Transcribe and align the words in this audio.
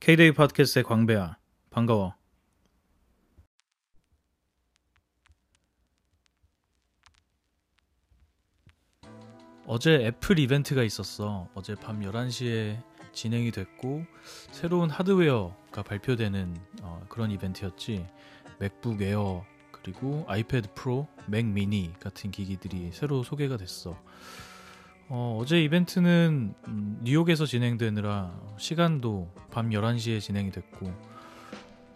K-데이 0.00 0.32
팟캐스트의 0.32 0.84
광배야. 0.84 1.36
반가워. 1.70 2.14
어제 9.66 10.06
애플 10.06 10.38
이벤트가 10.38 10.84
있었어. 10.84 11.48
어제 11.54 11.74
밤 11.74 12.00
11시에 12.00 12.80
진행이 13.12 13.50
됐고 13.50 14.04
새로운 14.52 14.88
하드웨어가 14.88 15.82
발표되는 15.82 16.56
어, 16.82 17.04
그런 17.08 17.32
이벤트였지. 17.32 18.06
맥북 18.60 19.02
에어 19.02 19.44
그리고 19.72 20.24
아이패드 20.28 20.74
프로, 20.74 21.08
맥 21.26 21.44
미니 21.44 21.92
같은 21.98 22.30
기기들이 22.30 22.92
새로 22.92 23.24
소개가 23.24 23.56
됐어. 23.56 24.00
어, 25.10 25.42
제 25.46 25.62
이벤트는 25.62 26.54
음, 26.66 26.98
뉴욕에서 27.02 27.46
진행되느라 27.46 28.30
시간도 28.58 29.32
밤 29.50 29.70
11시에 29.70 30.20
진행이 30.20 30.50
됐고 30.50 30.86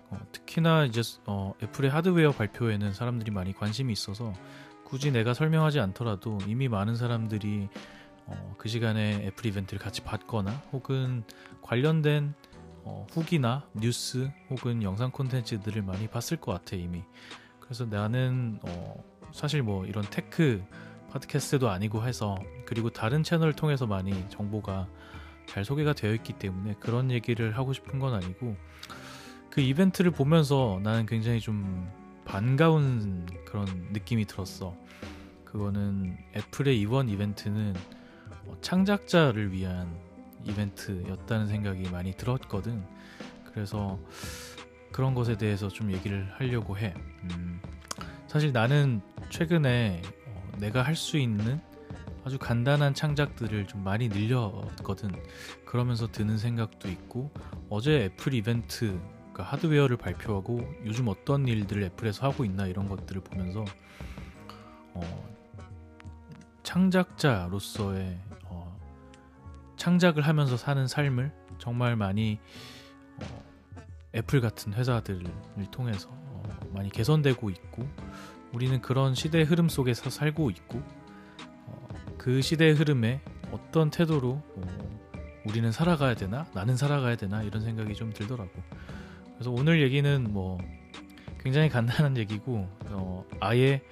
어, 0.09 0.19
특히나 0.33 0.87
이제 0.87 1.03
어, 1.27 1.53
애플의 1.62 1.91
하드웨어 1.91 2.33
발표에는 2.33 2.95
사람들이 2.95 3.30
많이 3.30 3.53
관심이 3.53 3.93
있어서 3.93 4.33
굳이 4.84 5.11
내가 5.11 5.34
설명하지 5.34 5.79
않더라도 5.80 6.39
이미 6.47 6.69
많은 6.69 6.97
사람들이 6.97 7.69
어, 8.27 8.55
그 8.56 8.70
시간에 8.70 9.27
애플 9.27 9.45
이벤트를 9.45 9.79
같이 9.79 10.03
봤거나 10.03 10.51
혹은 10.73 11.25
관련된 11.61 12.33
어, 12.84 13.06
후기나 13.11 13.69
뉴스 13.75 14.31
혹은 14.48 14.83
영상 14.83 15.11
콘텐츠들을 15.11 15.83
많이 15.83 16.06
봤을 16.09 16.39
것 16.39 16.53
같아 16.53 16.77
이미. 16.77 17.03
그래서 17.61 17.84
나는 17.84 18.59
어, 18.62 19.05
사실 19.33 19.62
뭐 19.62 19.84
이런 19.84 20.03
tech 20.09 20.65
팟캐스트도 21.12 21.69
아니고 21.69 22.06
해서 22.06 22.39
그리고 22.73 22.89
다른 22.89 23.23
채널을 23.23 23.53
통해서 23.53 23.87
많이 23.87 24.15
정보가 24.31 24.89
잘 25.45 25.62
소개가 25.62 25.93
되어 25.93 26.15
있기 26.15 26.33
때문에 26.33 26.77
그런 26.81 27.11
얘기를 27.11 27.55
하고 27.59 27.75
싶은 27.75 27.98
건 27.98 28.15
아니고 28.15 28.57
그 29.51 29.61
이벤트를 29.61 30.11
보면서 30.11 30.81
나는 30.83 31.05
굉장히 31.05 31.39
좀 31.39 31.87
반가운 32.25 33.27
그런 33.45 33.67
느낌이 33.93 34.25
들었어. 34.25 34.75
그거는 35.45 36.17
애플의 36.34 36.81
이번 36.81 37.11
이벤트는 37.11 37.75
뭐 38.47 38.56
창작자를 38.62 39.53
위한 39.53 39.95
이벤트였다는 40.45 41.48
생각이 41.48 41.91
많이 41.91 42.15
들었거든. 42.15 42.83
그래서 43.53 44.00
그런 44.93 45.12
것에 45.12 45.37
대해서 45.37 45.69
좀 45.69 45.93
얘기를 45.93 46.27
하려고 46.39 46.78
해. 46.78 46.95
음, 47.25 47.61
사실 48.28 48.50
나는 48.50 49.03
최근에 49.28 50.00
내가 50.56 50.81
할 50.81 50.97
수 50.97 51.19
있는 51.19 51.61
아주 52.25 52.39
간단한 52.39 52.95
창작들을 52.95 53.67
좀 53.67 53.83
많이 53.83 54.09
늘렸거든. 54.09 55.11
그러면서 55.65 56.06
드는 56.06 56.39
생각도 56.39 56.89
있고 56.89 57.31
어제 57.69 58.05
애플 58.05 58.34
이벤트 58.34 59.01
그 59.33 59.42
하드웨어를 59.42 59.97
발표하고 59.97 60.61
요즘 60.84 61.09
어떤 61.09 61.48
일들을 61.48 61.83
애플에서 61.84 62.28
하고 62.28 62.45
있나 62.45 62.67
이런 62.67 62.89
것들을 62.89 63.23
보면서 63.23 63.65
어, 64.95 65.28
창작자로서의 66.62 68.19
어, 68.45 68.78
창작을 69.77 70.23
하면서 70.23 70.56
사는 70.56 70.87
삶을 70.87 71.33
정말 71.59 71.97
많이 71.97 72.39
어, 73.23 73.43
애플 74.15 74.41
같은 74.41 74.75
회사들을 74.75 75.25
통해서 75.70 76.11
어, 76.11 76.43
많이 76.73 76.91
개선되고 76.91 77.50
있고 77.50 77.89
우리는 78.53 78.81
그런 78.83 79.15
시대의 79.15 79.45
흐름 79.45 79.69
속에서 79.69 80.11
살고 80.11 80.50
있고 80.50 80.78
어, 80.78 81.02
그 82.23 82.41
시대의 82.41 82.75
흐름에 82.75 83.20
어떤 83.51 83.91
태도로 83.91 84.41
어, 84.55 85.01
우리는 85.45 85.73
살아가야 85.73 86.15
되나? 86.15 86.47
나는 86.55 86.77
살아가야 86.77 87.17
되나? 87.17 87.42
이런 87.42 87.62
생각이 87.62 87.95
좀 87.95 88.12
들더라고. 88.12 88.48
그래서 89.34 89.51
오늘 89.51 89.83
얘기는 89.83 90.33
뭐 90.33 90.56
굉장히 91.41 91.69
간단한 91.69 92.17
얘기고 92.19 92.69
어, 92.91 93.25
아예 93.41 93.83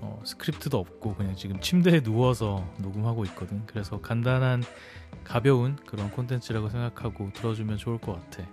어, 0.00 0.20
스크립트도 0.22 0.78
없고 0.78 1.14
그냥 1.14 1.34
지금 1.34 1.60
침대에 1.60 2.02
누워서 2.02 2.62
녹음하고 2.76 3.24
있거든. 3.24 3.64
그래서 3.64 4.02
간단한 4.02 4.64
가벼운 5.24 5.76
그런 5.76 6.10
콘텐츠라고 6.10 6.68
생각하고 6.68 7.30
들어주면 7.32 7.78
좋을 7.78 7.96
것 7.96 8.12
같아. 8.12 8.46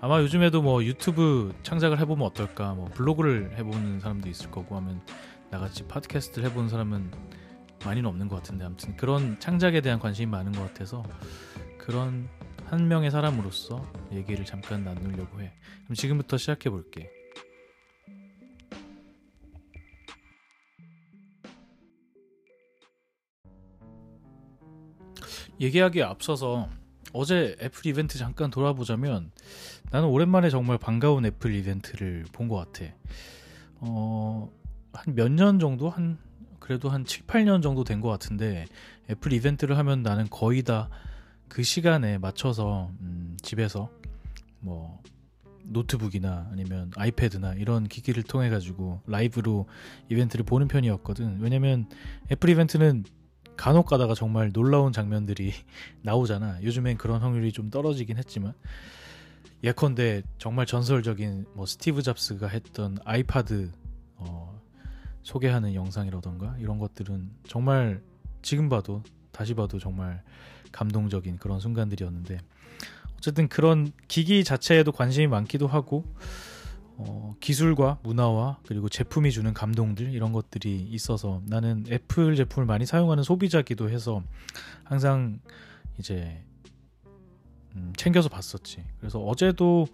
아마 0.00 0.22
요즘에도 0.22 0.62
뭐 0.62 0.82
유튜브 0.84 1.54
창작을 1.64 1.98
해보면 1.98 2.26
어떨까, 2.26 2.72
뭐 2.72 2.88
블로그를 2.94 3.58
해보는 3.58 4.00
사람도 4.00 4.26
있을 4.30 4.50
거고 4.50 4.74
하면 4.76 5.02
나같이 5.50 5.86
팟캐스트를 5.86 6.48
해보는 6.48 6.70
사람은 6.70 7.10
많이는 7.84 8.08
없는 8.08 8.28
것 8.28 8.36
같은데 8.36 8.64
아무튼 8.64 8.96
그런 8.96 9.38
창작에 9.40 9.80
대한 9.80 9.98
관심이 9.98 10.26
많은 10.26 10.52
것 10.52 10.62
같아서 10.62 11.02
그런 11.78 12.28
한 12.66 12.88
명의 12.88 13.10
사람으로서 13.10 13.84
얘기를 14.12 14.44
잠깐 14.44 14.84
나누려고 14.84 15.40
해. 15.40 15.52
그럼 15.84 15.94
지금부터 15.94 16.36
시작해 16.38 16.70
볼게. 16.70 17.10
얘기하기에 25.60 26.02
앞서서 26.02 26.68
어제 27.12 27.56
애플 27.60 27.86
이벤트 27.86 28.18
잠깐 28.18 28.50
돌아보자면 28.50 29.30
나는 29.90 30.08
오랜만에 30.08 30.50
정말 30.50 30.78
반가운 30.78 31.24
애플 31.26 31.54
이벤트를 31.54 32.24
본 32.32 32.48
것 32.48 32.56
같아. 32.56 32.92
어, 33.76 34.50
한 34.92 35.14
몇 35.14 35.30
년 35.30 35.58
정도? 35.58 35.90
한, 35.90 36.18
그래도 36.64 36.88
한 36.88 37.04
7, 37.04 37.26
8년 37.26 37.62
정도 37.62 37.84
된 37.84 38.00
것 38.00 38.08
같은데 38.08 38.64
애플 39.10 39.32
이벤트를 39.32 39.76
하면 39.78 40.02
나는 40.02 40.28
거의 40.30 40.62
다 40.62 40.88
그 41.48 41.62
시간에 41.62 42.18
맞춰서 42.18 42.90
음, 43.00 43.36
집에서 43.40 43.88
뭐 44.58 45.00
노트북이나 45.62 46.48
아니면 46.50 46.90
아이패드나 46.96 47.54
이런 47.54 47.86
기기를 47.86 48.24
통해 48.24 48.50
가지고 48.50 49.00
라이브로 49.06 49.68
이벤트를 50.10 50.44
보는 50.44 50.66
편이었거든. 50.66 51.38
왜냐면 51.40 51.88
애플 52.32 52.50
이벤트는 52.50 53.04
간혹 53.56 53.86
가다가 53.86 54.14
정말 54.14 54.52
놀라운 54.52 54.92
장면들이 54.92 55.52
나오잖아. 56.02 56.60
요즘엔 56.62 56.98
그런 56.98 57.20
확률이 57.20 57.52
좀 57.52 57.70
떨어지긴 57.70 58.18
했지만 58.18 58.52
예컨대 59.62 60.22
정말 60.38 60.66
전설적인 60.66 61.46
뭐 61.54 61.66
스티브 61.66 62.02
잡스가 62.02 62.48
했던 62.48 62.98
아이파드 63.04 63.70
어, 63.70 63.83
소개하는 65.24 65.74
영상이라던가 65.74 66.56
이런 66.60 66.78
것들은 66.78 67.30
정말 67.48 68.00
지금 68.42 68.68
봐도 68.68 69.02
다시 69.32 69.54
봐도 69.54 69.78
정말 69.78 70.22
감동적인 70.70 71.38
그런 71.38 71.58
순간들이었는데 71.58 72.38
어쨌든 73.16 73.48
그런 73.48 73.90
기기 74.06 74.44
자체에도 74.44 74.92
관심이 74.92 75.26
많기도 75.26 75.66
하고 75.66 76.04
어, 76.96 77.34
기술과 77.40 77.98
문화와 78.02 78.60
그리고 78.66 78.88
제품이 78.88 79.32
주는 79.32 79.52
감동들 79.52 80.12
이런 80.12 80.32
것들이 80.32 80.76
있어서 80.90 81.42
나는 81.46 81.84
애플 81.90 82.36
제품을 82.36 82.66
많이 82.66 82.86
사용하는 82.86 83.24
소비자기도 83.24 83.90
해서 83.90 84.22
항상 84.84 85.40
이제 85.98 86.44
음, 87.74 87.92
챙겨서 87.96 88.28
봤었지. 88.28 88.84
그래서 89.00 89.18
어제도 89.20 89.86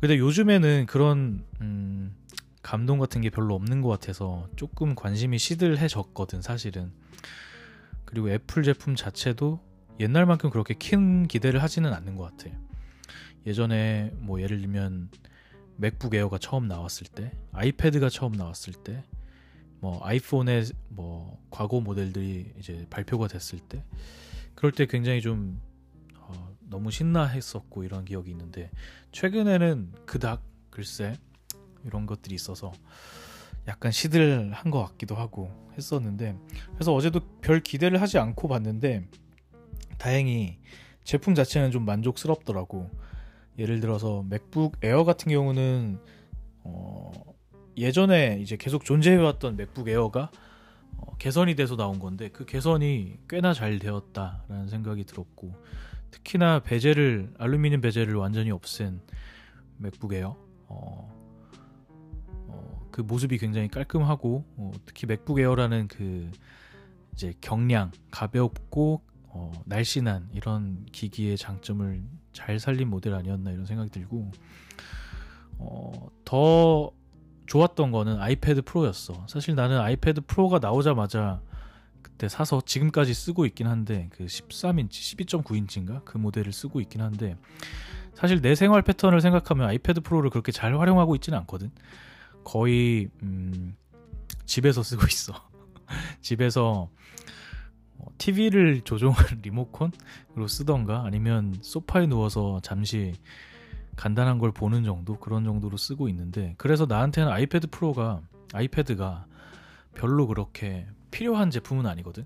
근데 0.00 0.18
요즘에는 0.18 0.86
그런 0.86 1.44
음, 1.60 2.14
감동 2.62 2.98
같은 2.98 3.20
게 3.20 3.30
별로 3.30 3.54
없는 3.54 3.82
것 3.82 3.88
같아서 3.88 4.48
조금 4.56 4.94
관심이 4.94 5.38
시들해졌거든 5.38 6.42
사실은. 6.42 6.92
그리고 8.04 8.30
애플 8.30 8.62
제품 8.62 8.94
자체도 8.94 9.60
옛날만큼 10.00 10.50
그렇게 10.50 10.74
큰 10.74 11.26
기대를 11.26 11.62
하지는 11.62 11.92
않는 11.92 12.16
것 12.16 12.24
같아. 12.36 12.54
예전에 13.46 14.12
뭐 14.16 14.40
예를 14.40 14.60
들면 14.60 15.10
맥북 15.76 16.14
에어가 16.14 16.38
처음 16.38 16.68
나왔을 16.68 17.06
때, 17.06 17.32
아이패드가 17.52 18.08
처음 18.08 18.32
나왔을 18.32 18.72
때, 18.72 19.02
뭐 19.80 20.00
아이폰의 20.04 20.66
뭐 20.90 21.42
과거 21.50 21.80
모델들이 21.80 22.54
이제 22.58 22.86
발표가 22.88 23.26
됐을 23.26 23.58
때, 23.58 23.84
그럴 24.54 24.70
때 24.70 24.86
굉장히 24.86 25.20
좀 25.20 25.60
어, 26.18 26.54
너무 26.60 26.90
신나했었고 26.90 27.82
이런 27.82 28.04
기억이 28.04 28.30
있는데 28.30 28.70
최근에는 29.10 29.92
그닥 30.06 30.42
글쎄 30.70 31.16
이런 31.84 32.06
것들이 32.06 32.34
있어서 32.34 32.72
약간 33.68 33.92
시들한 33.92 34.70
것 34.70 34.84
같기도 34.84 35.14
하고 35.14 35.50
했었는데 35.76 36.36
그래서 36.74 36.94
어제도 36.94 37.20
별 37.40 37.60
기대를 37.60 38.00
하지 38.00 38.18
않고 38.18 38.48
봤는데 38.48 39.08
다행히 39.98 40.58
제품 41.04 41.34
자체는 41.34 41.70
좀 41.70 41.84
만족스럽더라고. 41.84 42.90
예를 43.58 43.80
들어서 43.80 44.24
맥북 44.28 44.76
에어 44.82 45.04
같은 45.04 45.30
경우는 45.30 45.98
어, 46.64 47.12
예전에 47.76 48.38
이제 48.40 48.56
계속 48.56 48.84
존재해왔던 48.84 49.56
맥북 49.56 49.88
에어가 49.88 50.30
어, 50.96 51.16
개선이 51.18 51.54
돼서 51.54 51.76
나온 51.76 51.98
건데 51.98 52.30
그 52.30 52.46
개선이 52.46 53.18
꽤나 53.28 53.52
잘 53.52 53.78
되었다라는 53.78 54.68
생각이 54.68 55.04
들었고 55.04 55.54
특히나 56.10 56.60
베젤을 56.60 57.34
알루미늄 57.38 57.80
베젤을 57.80 58.14
완전히 58.14 58.50
없앤 58.50 59.00
맥북 59.76 60.14
에어 60.14 60.28
어, 60.28 60.36
어, 60.68 61.11
그 62.92 63.00
모습이 63.00 63.38
굉장히 63.38 63.68
깔끔하고 63.68 64.44
어, 64.56 64.70
특히 64.86 65.06
맥북 65.06 65.40
에어라는 65.40 65.88
그 65.88 66.30
이제 67.14 67.32
경량 67.40 67.90
가볍고 68.10 69.02
어, 69.24 69.50
날씬한 69.64 70.28
이런 70.32 70.86
기기의 70.92 71.36
장점을 71.36 72.02
잘 72.32 72.60
살린 72.60 72.88
모델 72.88 73.14
아니었나 73.14 73.50
이런 73.50 73.66
생각이 73.66 73.90
들고 73.90 74.30
어, 75.58 76.08
더 76.24 76.92
좋았던 77.46 77.90
거는 77.90 78.20
아이패드 78.20 78.62
프로였어. 78.62 79.26
사실 79.28 79.54
나는 79.54 79.80
아이패드 79.80 80.22
프로가 80.26 80.58
나오자마자 80.58 81.40
그때 82.02 82.28
사서 82.28 82.62
지금까지 82.64 83.14
쓰고 83.14 83.46
있긴 83.46 83.66
한데 83.66 84.08
그 84.12 84.26
13인치, 84.26 84.90
12.9인치인가 84.90 86.04
그 86.04 86.18
모델을 86.18 86.52
쓰고 86.52 86.80
있긴 86.80 87.00
한데 87.00 87.36
사실 88.14 88.40
내 88.40 88.54
생활 88.54 88.82
패턴을 88.82 89.20
생각하면 89.20 89.68
아이패드 89.68 90.00
프로를 90.02 90.30
그렇게 90.30 90.52
잘 90.52 90.78
활용하고 90.78 91.14
있지는 91.16 91.38
않거든. 91.40 91.70
거의 92.44 93.08
음, 93.22 93.76
집에서 94.44 94.82
쓰고 94.82 95.06
있어. 95.06 95.32
집에서 96.20 96.90
TV를 98.18 98.78
어, 98.80 98.84
조종할 98.84 99.24
리모컨으로 99.42 100.46
쓰던가 100.48 101.04
아니면 101.04 101.54
소파에 101.62 102.06
누워서 102.06 102.60
잠시 102.62 103.14
간단한 103.96 104.38
걸 104.38 104.52
보는 104.52 104.84
정도 104.84 105.18
그런 105.18 105.44
정도로 105.44 105.76
쓰고 105.76 106.08
있는데 106.08 106.54
그래서 106.56 106.86
나한테는 106.86 107.30
아이패드 107.30 107.68
프로가 107.68 108.22
아이패드가 108.52 109.26
별로 109.94 110.26
그렇게 110.26 110.86
필요한 111.10 111.50
제품은 111.50 111.86
아니거든. 111.86 112.24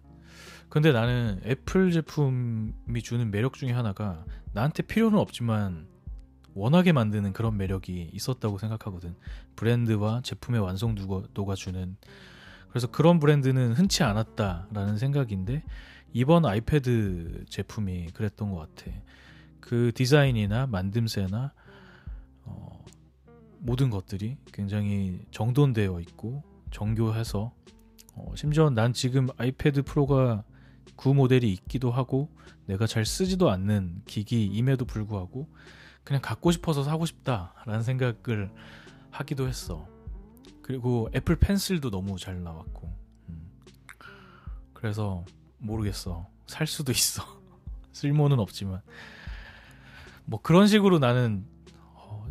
근데 0.68 0.92
나는 0.92 1.40
애플 1.44 1.90
제품이 1.92 3.02
주는 3.02 3.30
매력 3.30 3.54
중에 3.54 3.72
하나가 3.72 4.24
나한테 4.52 4.82
필요는 4.82 5.18
없지만 5.18 5.86
워낙에 6.56 6.92
만드는 6.92 7.32
그런 7.32 7.56
매력이 7.56 8.10
있었다고 8.12 8.58
생각하거든. 8.58 9.14
브랜드와 9.56 10.22
제품의 10.22 10.60
완성 10.60 10.94
도가 11.34 11.54
주는 11.54 11.96
그래서 12.70 12.86
그런 12.88 13.20
브랜드는 13.20 13.74
흔치 13.74 14.02
않았다라는 14.02 14.96
생각인데 14.98 15.62
이번 16.12 16.46
아이패드 16.46 17.44
제품이 17.48 18.08
그랬던 18.14 18.50
것 18.50 18.56
같아. 18.74 18.90
그 19.60 19.92
디자인이나 19.94 20.66
만듦새나 20.66 21.52
어, 22.44 22.84
모든 23.58 23.90
것들이 23.90 24.38
굉장히 24.52 25.20
정돈되어 25.30 26.00
있고 26.00 26.42
정교해서 26.70 27.52
어, 28.14 28.32
심지어 28.34 28.70
난 28.70 28.94
지금 28.94 29.28
아이패드 29.36 29.82
프로가 29.82 30.44
구 30.94 31.12
모델이 31.12 31.52
있기도 31.52 31.90
하고 31.90 32.30
내가 32.64 32.86
잘 32.86 33.04
쓰지도 33.04 33.50
않는 33.50 34.02
기기임에도 34.06 34.86
불구하고 34.86 35.48
그냥 36.06 36.22
갖고 36.22 36.52
싶어서 36.52 36.84
사고 36.84 37.04
싶다라는 37.04 37.82
생각을 37.82 38.48
하기도 39.10 39.48
했어. 39.48 39.88
그리고 40.62 41.10
애플 41.12 41.34
펜슬도 41.34 41.90
너무 41.90 42.16
잘 42.16 42.44
나왔고. 42.44 42.96
음. 43.28 43.50
그래서 44.72 45.24
모르겠어. 45.58 46.28
살 46.46 46.68
수도 46.68 46.92
있어. 46.92 47.24
쓸모는 47.90 48.38
없지만. 48.38 48.82
뭐 50.26 50.40
그런 50.40 50.68
식으로 50.68 51.00
나는 51.00 51.44
어, 51.94 52.24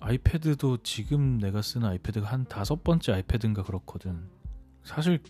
아이패드도 0.00 0.82
지금 0.82 1.38
내가 1.38 1.62
쓰는 1.62 1.88
아이패드가 1.88 2.26
한 2.26 2.44
다섯 2.44 2.84
번째 2.84 3.14
아이패드인가 3.14 3.62
그렇거든. 3.62 4.28
사실 4.82 5.22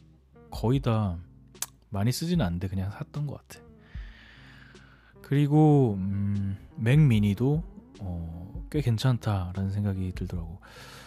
거의 0.50 0.81
다 0.81 1.17
많이 1.91 2.11
쓰지는 2.11 2.44
않는데 2.44 2.67
그냥 2.67 2.91
샀던 2.91 3.29
것 3.29 3.37
같아. 3.37 3.64
그리고 5.23 5.94
음, 5.96 6.58
맥 6.75 6.99
미니도 6.99 7.74
어, 8.05 8.67
꽤 8.71 8.81
괜찮다라는 8.81 9.71
생각이 9.71 10.12
들더라고 10.12 10.61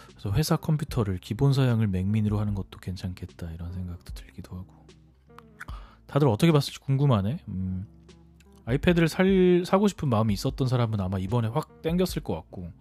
그래서 0.08 0.32
회사 0.32 0.56
컴퓨터를 0.56 1.18
기본 1.18 1.52
사양을 1.52 1.86
맥미니로 1.86 2.40
하는 2.40 2.54
것도 2.54 2.78
괜찮겠다 2.80 3.52
이런 3.52 3.72
생각도 3.72 4.12
들기도 4.14 4.56
하고 4.56 4.78
다들 6.08 6.26
어떻게 6.26 6.50
봤을지 6.50 6.80
궁금하네. 6.80 7.38
음, 7.48 7.86
아이패드를 8.64 9.08
살 9.08 9.62
사고 9.64 9.86
싶은 9.88 10.08
마음이 10.08 10.32
있었던 10.32 10.66
사람은 10.66 11.00
아마 11.00 11.18
이번에 11.18 11.48
확 11.48 11.82
땡겼을 11.82 12.22
것 12.22 12.34
같고 12.34 12.72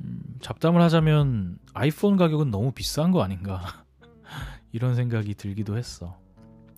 음, 0.00 0.22
잡담을 0.40 0.80
하자면 0.82 1.58
아이폰 1.74 2.16
가격은 2.16 2.50
너무 2.50 2.72
비싼 2.72 3.12
거 3.12 3.22
아닌가 3.22 3.84
이런 4.72 4.94
생각이 4.94 5.34
들기도 5.34 5.76
했어. 5.76 6.18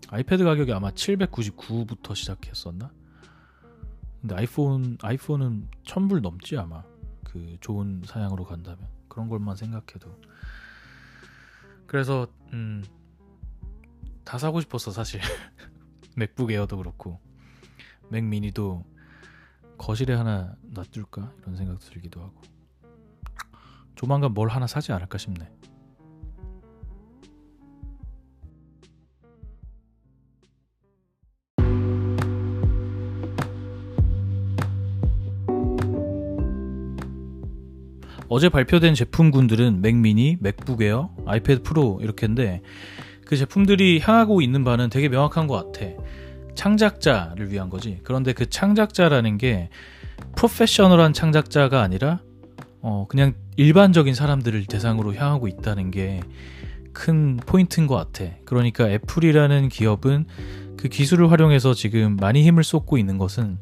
아이패드 0.09 0.45
가격이 0.45 0.73
아마 0.73 0.91
799부터 0.91 2.15
시작했었나? 2.15 2.93
근데 4.23 4.37
아이폰 4.37 4.99
아이폰은 5.03 5.69
1000불 5.85 6.21
넘지 6.21 6.57
아마. 6.57 6.85
그 7.25 7.57
좋은 7.61 8.03
사양으로 8.07 8.45
간다면. 8.45 8.89
그런 9.09 9.29
것만 9.29 9.57
생각해도. 9.57 10.17
그래서 11.87 12.29
음, 12.53 12.85
다 14.25 14.39
사고 14.39 14.61
싶었어 14.61 14.93
사실. 14.93 15.21
맥북 16.17 16.53
에어도 16.53 16.77
그렇고. 16.77 17.21
맥 18.11 18.25
미니도 18.25 18.85
거실에 19.77 20.15
하나 20.15 20.55
놔둘까? 20.63 21.35
이런 21.41 21.57
생각도 21.57 21.85
들기도 21.85 22.23
하고. 22.23 22.41
조만간 23.97 24.33
뭘 24.35 24.49
하나 24.49 24.69
사지 24.69 24.93
않을까 24.93 25.19
싶네. 25.19 25.51
어제 38.33 38.49
발표된 38.49 38.95
제품군들은 38.95 39.83
맥 39.83 39.97
미니, 39.97 40.37
맥북 40.41 40.83
에어, 40.83 41.11
아이패드 41.27 41.63
프로 41.63 41.99
이렇게인데 42.03 42.63
그 43.27 43.37
제품들이 43.37 44.01
향하고 44.01 44.41
있는 44.41 44.65
바는 44.65 44.91
되게 44.91 45.09
명확한 45.09 45.47
것 45.47 45.73
같아. 45.73 45.87
창작자를 46.55 47.51
위한 47.51 47.69
거지. 47.69 48.01
그런데 48.03 48.33
그 48.33 48.49
창작자라는 48.49 49.39
게 49.39 49.69
프로페셔널한 50.37 51.13
창작자가 51.13 51.83
아니라 51.83 52.21
어 52.81 53.07
그냥 53.09 53.35
일반적인 53.57 54.15
사람들을 54.15 54.67
대상으로 54.67 55.15
향하고 55.15 55.49
있다는 55.49 55.91
게 55.91 56.21
큰 56.93 57.37
포인트인 57.39 57.87
것 57.87 57.97
같아. 57.97 58.31
그러니까 58.45 58.89
애플이라는 58.89 59.69
기업은 59.69 60.27
그 60.77 60.89
기술을 60.89 61.31
활용해서 61.31 61.75
지금 61.75 62.17
많이 62.17 62.43
힘을 62.43 62.65
쏟고 62.65 62.99
있는 62.99 63.19
것은 63.19 63.59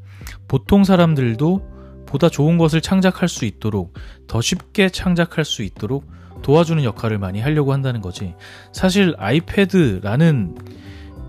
보통 0.48 0.84
사람들도 0.84 1.79
보다 2.10 2.28
좋은 2.28 2.58
것을 2.58 2.80
창작할 2.80 3.28
수 3.28 3.44
있도록 3.44 3.94
더 4.26 4.40
쉽게 4.40 4.88
창작할 4.88 5.44
수 5.44 5.62
있도록 5.62 6.10
도와주는 6.42 6.82
역할을 6.82 7.18
많이 7.18 7.40
하려고 7.40 7.72
한다는 7.72 8.00
거지. 8.00 8.34
사실 8.72 9.14
아이패드라는 9.16 10.56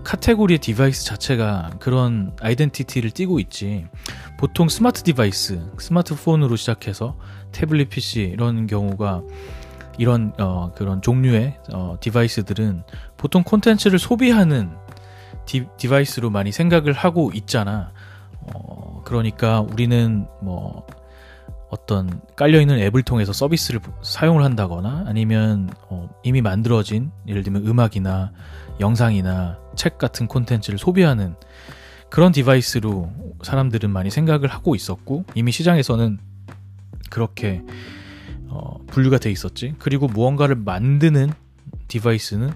카테고리의 0.02 0.58
device 0.58 1.04
자체가 1.04 1.70
그런 1.78 2.34
identity를 2.40 3.12
띠고 3.12 3.38
있지. 3.38 3.86
보통 4.40 4.68
스마트 4.68 5.04
device, 5.04 5.70
스마트폰으로 5.78 6.56
시작해서 6.56 7.16
태블릿 7.52 7.88
PC 7.90 8.22
이런 8.32 8.66
경우가 8.66 9.22
이런 9.98 10.32
어, 10.40 10.72
그런 10.74 11.00
종류의 11.00 11.58
어, 11.72 11.96
device들은 12.00 12.82
보통 13.16 13.44
콘텐츠를 13.44 14.00
소비하는 14.00 14.72
디, 15.46 15.66
device로 15.76 16.30
많이 16.30 16.50
생각을 16.50 16.92
하고 16.92 17.30
있잖아. 17.34 17.92
어, 18.54 19.02
그러니까 19.04 19.60
우리는 19.60 20.26
뭐 20.42 20.86
어떤 21.70 22.20
깔려있는 22.36 22.78
앱을 22.78 23.02
통해서 23.02 23.32
서비스를 23.32 23.80
사용을 24.02 24.44
한다거나 24.44 25.04
아니면 25.06 25.70
어, 25.88 26.10
이미 26.22 26.42
만들어진 26.42 27.10
예를 27.26 27.42
들면 27.42 27.66
음악이나 27.66 28.32
영상이나 28.78 29.58
책 29.74 29.96
같은 29.96 30.26
콘텐츠를 30.26 30.78
소비하는 30.78 31.34
그런 32.10 32.30
device로 32.30 33.10
사람들은 33.42 33.90
많이 33.90 34.10
생각을 34.10 34.48
하고 34.48 34.74
있었고 34.74 35.24
이미 35.34 35.50
시장에서는 35.50 36.18
그렇게 37.08 37.62
어, 38.48 38.76
분류가 38.88 39.16
돼 39.16 39.30
있었지. 39.30 39.74
그리고 39.78 40.08
무언가를 40.08 40.56
만드는 40.56 41.32
device는 41.88 42.52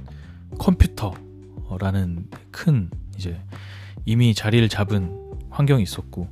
컴퓨터라는 0.58 2.28
큰 2.50 2.90
이제 3.16 3.40
이미 4.04 4.34
자리를 4.34 4.68
잡은 4.68 5.25
환경이 5.56 5.82
있었고. 5.82 6.28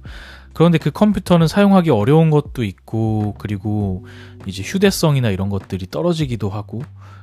그런데 0.52 0.78
그 0.78 0.90
컴퓨터는 0.90 1.48
사용하기 1.48 1.90
어려운 1.90 2.30
것도 2.30 2.62
있고 2.62 3.34
그리고 3.38 4.06
이제 4.46 4.62
휴대성이나 4.62 5.30
이런 5.30 5.48
것들이 5.48 5.88
떨어지기도 5.90 6.48
하고 6.48 6.82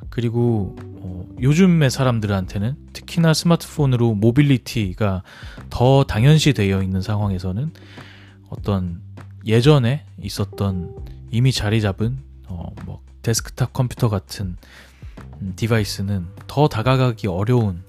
그리고 0.09 0.75
어, 0.97 1.25
요즘의 1.41 1.89
사람들한테는 1.89 2.75
특히나 2.91 3.33
스마트폰으로 3.33 4.13
mobility가 4.15 5.23
더 5.69 6.03
당연시 6.03 6.51
되어 6.51 6.83
있는 6.83 7.01
상황에서는 7.01 7.71
어떤 8.49 9.01
예전에 9.45 10.03
있었던 10.21 10.95
이미 11.31 11.53
자리 11.53 11.79
잡은 11.79 12.17
어, 12.47 12.73
뭐 12.85 13.01
데스크탑 13.21 13.71
컴퓨터 13.71 14.09
같은 14.09 14.57
음, 15.41 15.53
device는 15.55 16.27
더 16.47 16.67
다가가기 16.67 17.27
어려운. 17.27 17.83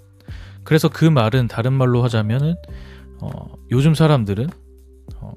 그래서 0.63 0.89
그 0.89 1.05
말은 1.05 1.49
다른 1.49 1.73
말로 1.73 2.05
하자면은 2.05 2.55
어, 3.23 3.55
요즘 3.71 3.95
사람들은 3.95 4.49
어, 5.21 5.33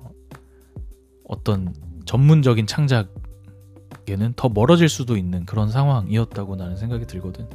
어떤 1.27 1.71
전문적인 2.05 2.65
창작에는 2.65 3.07
더 4.35 4.49
멀어질 4.49 4.89
수도 4.89 5.15
있는 5.17 5.45
그런 5.45 5.69
상황이었다고 5.69 6.55
나는 6.55 6.77
생각이 6.77 7.05
들거든. 7.05 7.47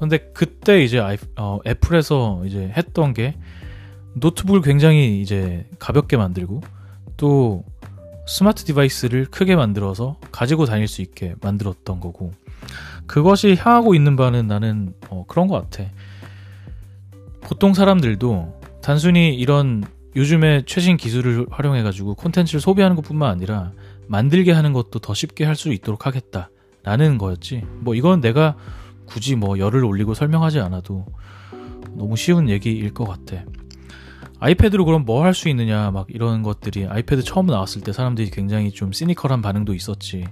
근데 0.00 0.18
그때 0.32 0.82
이제 0.82 0.98
아이, 0.98 1.18
어, 1.36 1.58
애플에서 1.66 2.42
이제 2.46 2.72
했던 2.74 3.12
게 3.12 3.36
노트북을 4.14 4.62
굉장히 4.62 5.20
이제 5.20 5.68
가볍게 5.78 6.16
만들고 6.16 6.62
또 7.18 7.62
smart 8.26 8.64
device를 8.64 9.26
크게 9.26 9.56
만들어서 9.56 10.16
가지고 10.32 10.64
다닐 10.64 10.88
수 10.88 11.02
있게 11.02 11.34
만들었던 11.42 12.00
거고 12.00 12.32
그것이 13.06 13.56
향하고 13.56 13.94
있는 13.94 14.16
바는 14.16 14.46
나는 14.46 14.94
어, 15.10 15.24
그런 15.28 15.48
것 15.48 15.70
같아. 15.70 15.90
보통 17.42 17.74
사람들도 17.74 18.55
단순히 18.86 19.34
이런 19.34 19.82
요즘에 20.14 20.62
최신 20.64 20.96
기술을 20.96 21.48
활용해가지고 21.50 22.14
콘텐츠를 22.14 22.60
소비하는 22.60 22.94
것뿐만 22.94 23.28
아니라 23.28 23.72
만들게 24.06 24.52
하는 24.52 24.72
것도 24.72 25.00
더 25.00 25.12
쉽게 25.12 25.44
할 25.44 25.56
수 25.56 25.72
있도록 25.72 26.06
하겠다라는 26.06 27.18
거였지. 27.18 27.64
뭐 27.80 27.96
이건 27.96 28.20
내가 28.20 28.54
굳이 29.04 29.34
뭐 29.34 29.58
열을 29.58 29.84
올리고 29.84 30.14
설명하지 30.14 30.60
않아도 30.60 31.04
너무 31.94 32.14
쉬운 32.16 32.48
얘기일 32.48 32.94
것 32.94 33.04
같아. 33.06 33.42
아이패드로 34.38 34.84
그럼 34.84 35.04
뭐 35.04 35.24
할 35.24 35.34
수 35.34 35.48
있느냐 35.48 35.90
막 35.90 36.06
이런 36.08 36.44
것들이 36.44 36.86
아이패드 36.86 37.24
처음 37.24 37.46
나왔을 37.46 37.82
때 37.82 37.92
사람들이 37.92 38.30
굉장히 38.30 38.70
좀 38.70 38.92
시니컬한 38.92 39.42
반응도 39.42 39.74
있었지. 39.74 40.26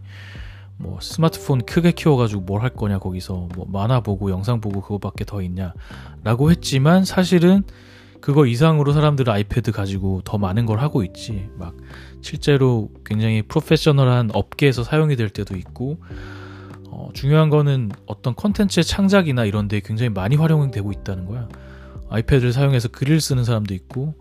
뭐 0.77 1.01
스마트폰 1.01 1.63
크게 1.67 1.91
키워가지고 1.91 2.43
뭘 2.43 2.63
할 2.63 2.71
거냐 2.71 3.01
거기서 3.01 3.49
뭐 3.57 3.67
만화 3.69 3.99
보고 3.99 4.31
영상 4.31 4.61
보고 4.61 4.81
그거밖에 4.81 5.25
더 5.25 5.43
있냐라고 5.43 6.53
했지만 6.53 7.05
사실은 7.05 7.65
그거 8.25 8.47
이상으로 8.47 8.95
사람들은 8.95 9.31
아이패드 9.31 9.71
가지고 9.71 10.23
더 10.25 10.39
많은 10.39 10.65
걸 10.65 10.79
하고 10.81 11.03
있지. 11.05 11.51
막 11.59 11.77
실제로 12.23 12.89
굉장히 13.05 13.43
프로페셔널한 13.43 14.31
업계에서 14.33 14.83
사용이 14.83 15.15
될 15.15 15.29
때도 15.29 15.59
있고 15.59 15.99
어, 16.89 17.11
중요한 17.13 17.51
거는 17.51 17.91
어떤 18.07 18.35
컨텐츠의 18.35 18.85
창작이나 18.85 19.45
이런 19.45 19.69
데 19.69 19.81
굉장히 19.85 20.09
많이 20.09 20.37
활용되고 20.37 20.91
있다는 20.91 21.27
거야. 21.27 21.51
아이패드를 22.09 22.55
사용해서 22.55 22.89
글을 22.89 23.21
쓰는 23.21 23.45
사람도 23.45 23.75
있고 23.75 24.15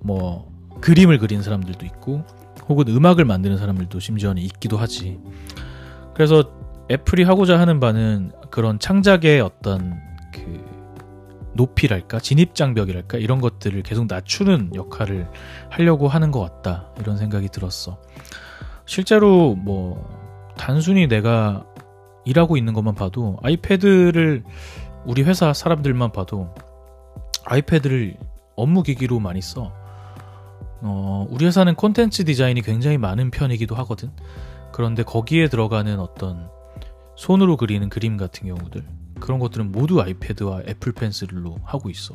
뭐 0.00 0.52
그림을 0.80 1.18
그리는 1.18 1.40
사람들도 1.40 1.86
있고 1.86 2.24
혹은 2.68 2.88
음악을 2.88 3.24
만드는 3.26 3.58
사람들도 3.58 4.00
심지어는 4.00 4.42
있기도 4.42 4.76
하지. 4.76 5.20
그래서 6.14 6.50
애플이 6.90 7.22
하고자 7.22 7.60
하는 7.60 7.78
바는 7.78 8.32
그런 8.50 8.80
창작의 8.80 9.40
어떤 9.40 10.00
그 10.34 10.69
높이랄까 11.60 12.20
진입 12.20 12.54
장벽이랄까 12.54 13.18
이런 13.18 13.40
것들을 13.42 13.82
계속 13.82 14.06
낮추는 14.06 14.74
역할을 14.74 15.28
하려고 15.68 16.08
하는 16.08 16.30
것 16.30 16.40
같다 16.40 16.88
이런 16.98 17.18
생각이 17.18 17.50
들었어. 17.50 18.00
실제로 18.86 19.54
뭐 19.54 20.54
단순히 20.56 21.06
내가 21.06 21.66
일하고 22.24 22.56
있는 22.56 22.72
것만 22.72 22.94
봐도 22.94 23.38
아이패드를 23.42 24.42
우리 25.04 25.22
회사 25.22 25.52
사람들만 25.52 26.12
봐도 26.12 26.54
아이패드를 27.44 28.16
업무 28.56 28.82
기기로 28.82 29.20
많이 29.20 29.42
써. 29.42 29.72
어, 30.82 31.26
우리 31.28 31.44
회사는 31.44 31.74
콘텐츠 31.74 32.24
디자인이 32.24 32.62
굉장히 32.62 32.96
많은 32.96 33.30
편이기도 33.30 33.74
하거든. 33.76 34.10
그런데 34.72 35.02
거기에 35.02 35.48
들어가는 35.48 36.00
어떤 36.00 36.48
손으로 37.16 37.58
그리는 37.58 37.86
그림 37.90 38.16
같은 38.16 38.48
경우들 38.48 38.99
그런 39.20 39.38
것들은 39.38 39.70
모두 39.72 40.00
아이패드와 40.02 40.62
애플 40.66 40.92
펜슬로 40.92 41.58
하고 41.64 41.90
있어. 41.90 42.14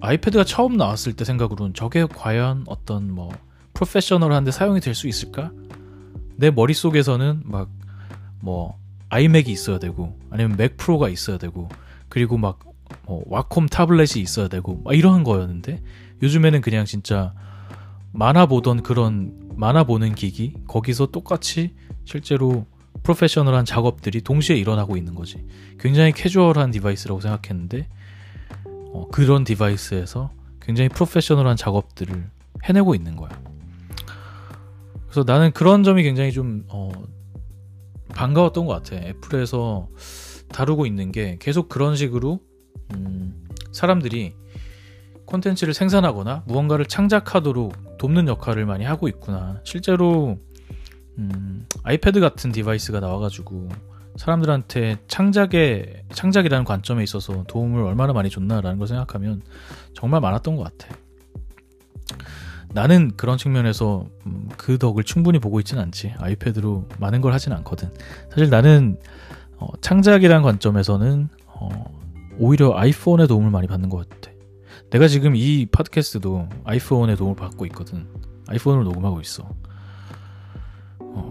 아이패드가 0.00 0.44
처음 0.44 0.76
나왔을 0.76 1.14
때 1.14 1.24
생각으로는 1.24 1.74
저게 1.74 2.04
과연 2.06 2.64
어떤 2.66 3.10
뭐 3.10 3.32
프로페셔널한데 3.72 4.50
사용이 4.50 4.80
될 4.80 4.94
수 4.94 5.08
있을까? 5.08 5.50
내 6.36 6.50
머릿속에서는 6.50 7.42
막 7.44 7.68
뭐 8.40 8.78
아이맥이 9.08 9.50
있어야 9.50 9.78
되고 9.78 10.18
아니면 10.30 10.56
맥 10.58 10.76
프로가 10.76 11.08
있어야 11.08 11.38
되고 11.38 11.68
그리고 12.10 12.36
막 12.36 12.58
뭐 13.06 13.24
와콤 13.26 13.66
tablet이 13.66 14.22
있어야 14.22 14.48
되고 14.48 14.80
막 14.84 14.94
이런 14.94 15.24
거였는데 15.24 15.82
요즘에는 16.22 16.60
그냥 16.60 16.84
진짜 16.84 17.34
만화 18.12 18.46
보던 18.46 18.82
그런 18.82 19.32
만화 19.56 19.84
보는 19.84 20.14
기기 20.14 20.54
거기서 20.68 21.06
똑같이 21.06 21.74
실제로 22.04 22.66
프로페셔널한 23.02 23.64
작업들이 23.64 24.20
동시에 24.20 24.56
일어나고 24.56 24.96
있는 24.96 25.14
거지. 25.14 25.44
굉장히 25.78 26.12
캐주얼한 26.12 26.70
device라고 26.70 27.20
생각했는데 27.20 27.88
어, 28.64 29.08
그런 29.10 29.44
device에서 29.44 30.30
굉장히 30.60 30.88
프로페셔널한 30.88 31.56
작업들을 31.56 32.30
해내고 32.64 32.94
있는 32.94 33.16
거야. 33.16 33.30
그래서 35.06 35.24
나는 35.26 35.52
그런 35.52 35.82
점이 35.82 36.02
굉장히 36.02 36.32
좀 36.32 36.64
어, 36.68 36.90
반가웠던 38.14 38.66
것 38.66 38.82
같아. 38.82 38.96
애플에서 38.96 39.88
다루고 40.48 40.86
있는 40.86 41.12
게 41.12 41.36
계속 41.40 41.68
그런 41.68 41.96
식으로 41.96 42.40
음, 42.94 43.44
사람들이 43.72 44.34
콘텐츠를 45.26 45.74
생산하거나 45.74 46.44
무언가를 46.46 46.86
창작하도록 46.86 47.98
돕는 47.98 48.28
역할을 48.28 48.66
많이 48.66 48.84
하고 48.84 49.08
있구나. 49.08 49.60
실제로 49.64 50.38
음, 51.18 51.66
아이패드 51.82 52.20
같은 52.20 52.52
device가 52.52 53.00
나와가지고 53.00 53.68
사람들한테 54.16 54.98
창작의 55.08 56.04
창작이라는 56.12 56.64
관점에 56.64 57.02
있어서 57.02 57.44
도움을 57.48 57.82
얼마나 57.82 58.12
많이 58.12 58.30
줬나라는 58.30 58.78
걸 58.78 58.86
생각하면 58.86 59.42
정말 59.92 60.20
많았던 60.20 60.56
것 60.56 60.64
같아. 60.64 60.94
나는 62.72 63.12
그런 63.16 63.38
측면에서 63.38 64.06
음, 64.26 64.48
그 64.56 64.78
덕을 64.78 65.04
충분히 65.04 65.38
보고 65.38 65.60
있지는 65.60 65.82
않지. 65.84 66.14
아이패드로 66.18 66.88
많은 66.98 67.20
걸 67.20 67.32
하진 67.32 67.52
않거든. 67.52 67.92
사실 68.30 68.50
나는 68.50 68.98
어, 69.58 69.68
창작이라는 69.80 70.42
관점에서는 70.42 71.28
어, 71.46 72.00
오히려 72.38 72.76
아이폰의 72.76 73.28
도움을 73.28 73.50
많이 73.50 73.68
받는 73.68 73.88
것 73.88 74.08
같아. 74.08 74.32
내가 74.90 75.06
지금 75.08 75.36
이 75.36 75.66
팟캐스트도 75.66 76.48
아이폰의 76.64 77.16
도움을 77.16 77.36
받고 77.36 77.64
있거든. 77.66 78.06
아이폰으로 78.48 78.84
녹음하고 78.84 79.20
있어. 79.20 79.48
어. 81.14 81.30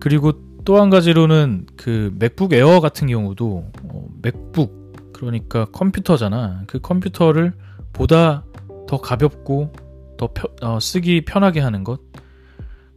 그리고 0.00 0.32
또 0.64 0.76
한 0.78 0.90
가지로는 0.90 1.66
그 1.76 2.14
맥북 2.18 2.52
에어 2.52 2.80
같은 2.80 3.08
경우도 3.08 3.72
어, 3.84 4.08
맥북 4.20 5.12
그러니까 5.14 5.64
컴퓨터잖아. 5.72 6.64
그 6.66 6.78
컴퓨터를 6.78 7.54
보다 7.94 8.44
더 8.86 9.00
가볍고 9.00 9.72
더 10.18 10.28
펴, 10.34 10.48
어, 10.60 10.78
쓰기 10.78 11.24
편하게 11.24 11.60
하는 11.60 11.84
것. 11.84 12.00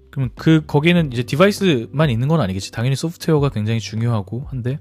그럼 0.09 0.29
그 0.35 0.63
거기는 0.67 1.13
이제 1.13 1.23
device만 1.23 2.09
있는 2.09 2.27
건 2.27 2.41
아니겠지. 2.41 2.73
당연히 2.73 2.97
소프트웨어가 2.97 3.47
굉장히 3.47 3.79
중요하고 3.79 4.47
한데 4.49 4.79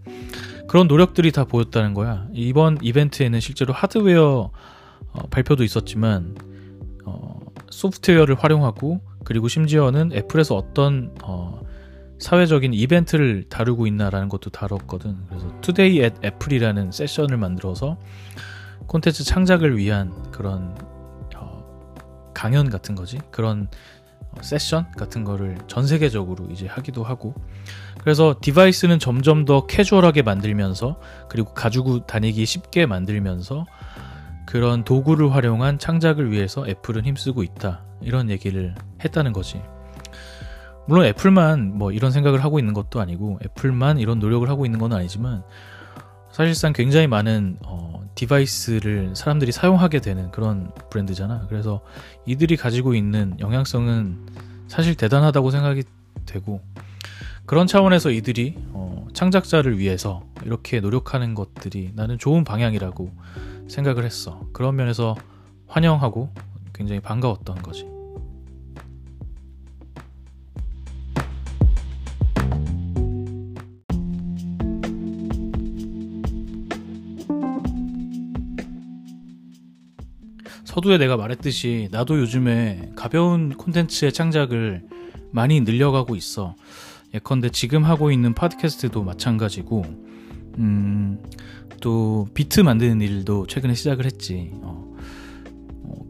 그런 0.66 0.88
노력들이 0.88 1.30
다 1.30 1.44
보였다는 1.44 1.94
거야. 1.94 2.26
이번 2.32 2.78
이벤트에는 2.82 3.38
실제로 3.38 3.72
하드웨어 3.72 4.50
어, 5.12 5.26
발표도 5.30 5.62
있었지만 5.62 6.34
어, 7.04 7.38
소프트웨어를 7.70 8.34
활용하고 8.34 9.00
그리고 9.24 9.48
심지어는 9.48 10.12
애플에서 10.12 10.56
어떤 10.56 11.14
어, 11.22 11.62
사회적인 12.18 12.74
이벤트를 12.74 13.44
다루고 13.48 13.86
있나라는 13.86 14.28
것도 14.28 14.50
다뤘거든. 14.50 15.16
그래서 15.28 15.60
Today 15.60 16.00
at 16.00 16.24
Apple이라는 16.24 16.92
세션을 16.92 17.36
만들어서 17.36 17.98
콘텐츠 18.86 19.24
창작을 19.24 19.76
위한 19.76 20.30
그런 20.30 20.76
어, 21.36 21.94
강연 22.34 22.68
같은 22.68 22.94
거지. 22.94 23.18
그런 23.30 23.68
어, 24.32 24.42
세션 24.42 24.90
같은 24.92 25.24
거를 25.24 25.58
전 25.66 25.86
세계적으로 25.86 26.46
이제 26.50 26.66
하기도 26.66 27.02
하고 27.02 27.34
그래서 27.98 28.36
디바이스는 28.40 28.98
점점 28.98 29.44
더 29.44 29.66
캐주얼하게 29.66 30.22
만들면서 30.22 31.00
그리고 31.28 31.52
가지고 31.54 32.06
다니기 32.06 32.46
쉽게 32.46 32.86
만들면서 32.86 33.66
그런 34.46 34.84
도구를 34.84 35.32
활용한 35.32 35.78
창작을 35.78 36.32
위해서 36.32 36.66
애플은 36.66 37.04
힘쓰고 37.06 37.42
있다. 37.42 37.84
이런 38.02 38.30
얘기를 38.30 38.74
했다는 39.04 39.32
거지. 39.32 39.60
물론 40.86 41.04
애플만 41.04 41.76
뭐 41.78 41.92
이런 41.92 42.10
생각을 42.10 42.42
하고 42.42 42.58
있는 42.58 42.74
것도 42.74 43.00
아니고 43.00 43.38
애플만 43.44 43.98
이런 43.98 44.18
노력을 44.18 44.48
하고 44.48 44.64
있는 44.64 44.78
건 44.80 44.92
아니지만 44.92 45.44
사실상 46.32 46.72
굉장히 46.72 47.06
많은 47.06 47.58
어, 47.64 48.08
디바이스를 48.14 49.14
사람들이 49.14 49.52
사용하게 49.52 50.00
되는 50.00 50.30
그런 50.30 50.72
브랜드잖아. 50.90 51.46
그래서 51.48 51.82
이들이 52.26 52.56
가지고 52.56 52.94
있는 52.94 53.36
영향성은 53.40 54.26
사실 54.68 54.94
대단하다고 54.94 55.50
생각이 55.50 55.82
되고 56.26 56.60
그런 57.46 57.66
차원에서 57.66 58.10
이들이 58.10 58.54
어, 58.72 59.08
창작자를 59.12 59.78
위해서 59.78 60.22
이렇게 60.44 60.80
노력하는 60.80 61.34
것들이 61.34 61.92
나는 61.94 62.18
좋은 62.18 62.44
방향이라고 62.44 63.12
생각을 63.68 64.04
했어. 64.04 64.46
그런 64.52 64.76
면에서 64.76 65.16
환영하고 65.66 66.32
굉장히 66.80 66.98
반가웠던 67.02 67.56
거지. 67.56 67.86
서두에 80.64 80.96
내가 80.96 81.18
말했듯이 81.18 81.88
나도 81.90 82.18
요즘에 82.18 82.92
가벼운 82.96 83.50
콘텐츠의 83.50 84.14
창작을 84.14 84.82
많이 85.32 85.60
늘려가고 85.60 86.16
있어. 86.16 86.54
예컨대 87.12 87.50
지금 87.50 87.84
하고 87.84 88.10
있는 88.10 88.32
팟캐스트도 88.32 89.02
마찬가지고, 89.02 89.82
음, 90.56 91.22
또 91.82 92.26
비트 92.32 92.60
만드는 92.60 93.02
일도 93.02 93.48
최근에 93.48 93.74
시작을 93.74 94.06
했지. 94.06 94.52
어, 94.62 94.89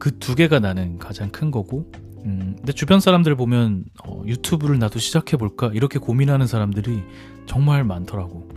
그 0.00 0.18
두 0.18 0.34
개가 0.34 0.58
나는 0.58 0.98
가장 0.98 1.30
큰 1.30 1.52
거고 1.52 1.90
음, 2.24 2.54
근데 2.56 2.72
주변 2.72 3.00
사람들 3.00 3.34
보면 3.36 3.84
어, 4.04 4.22
유튜브를 4.26 4.78
나도 4.78 4.98
시작해 4.98 5.36
볼까 5.36 5.70
이렇게 5.72 5.98
고민하는 5.98 6.46
사람들이 6.46 7.02
정말 7.46 7.84
많더라고. 7.84 8.48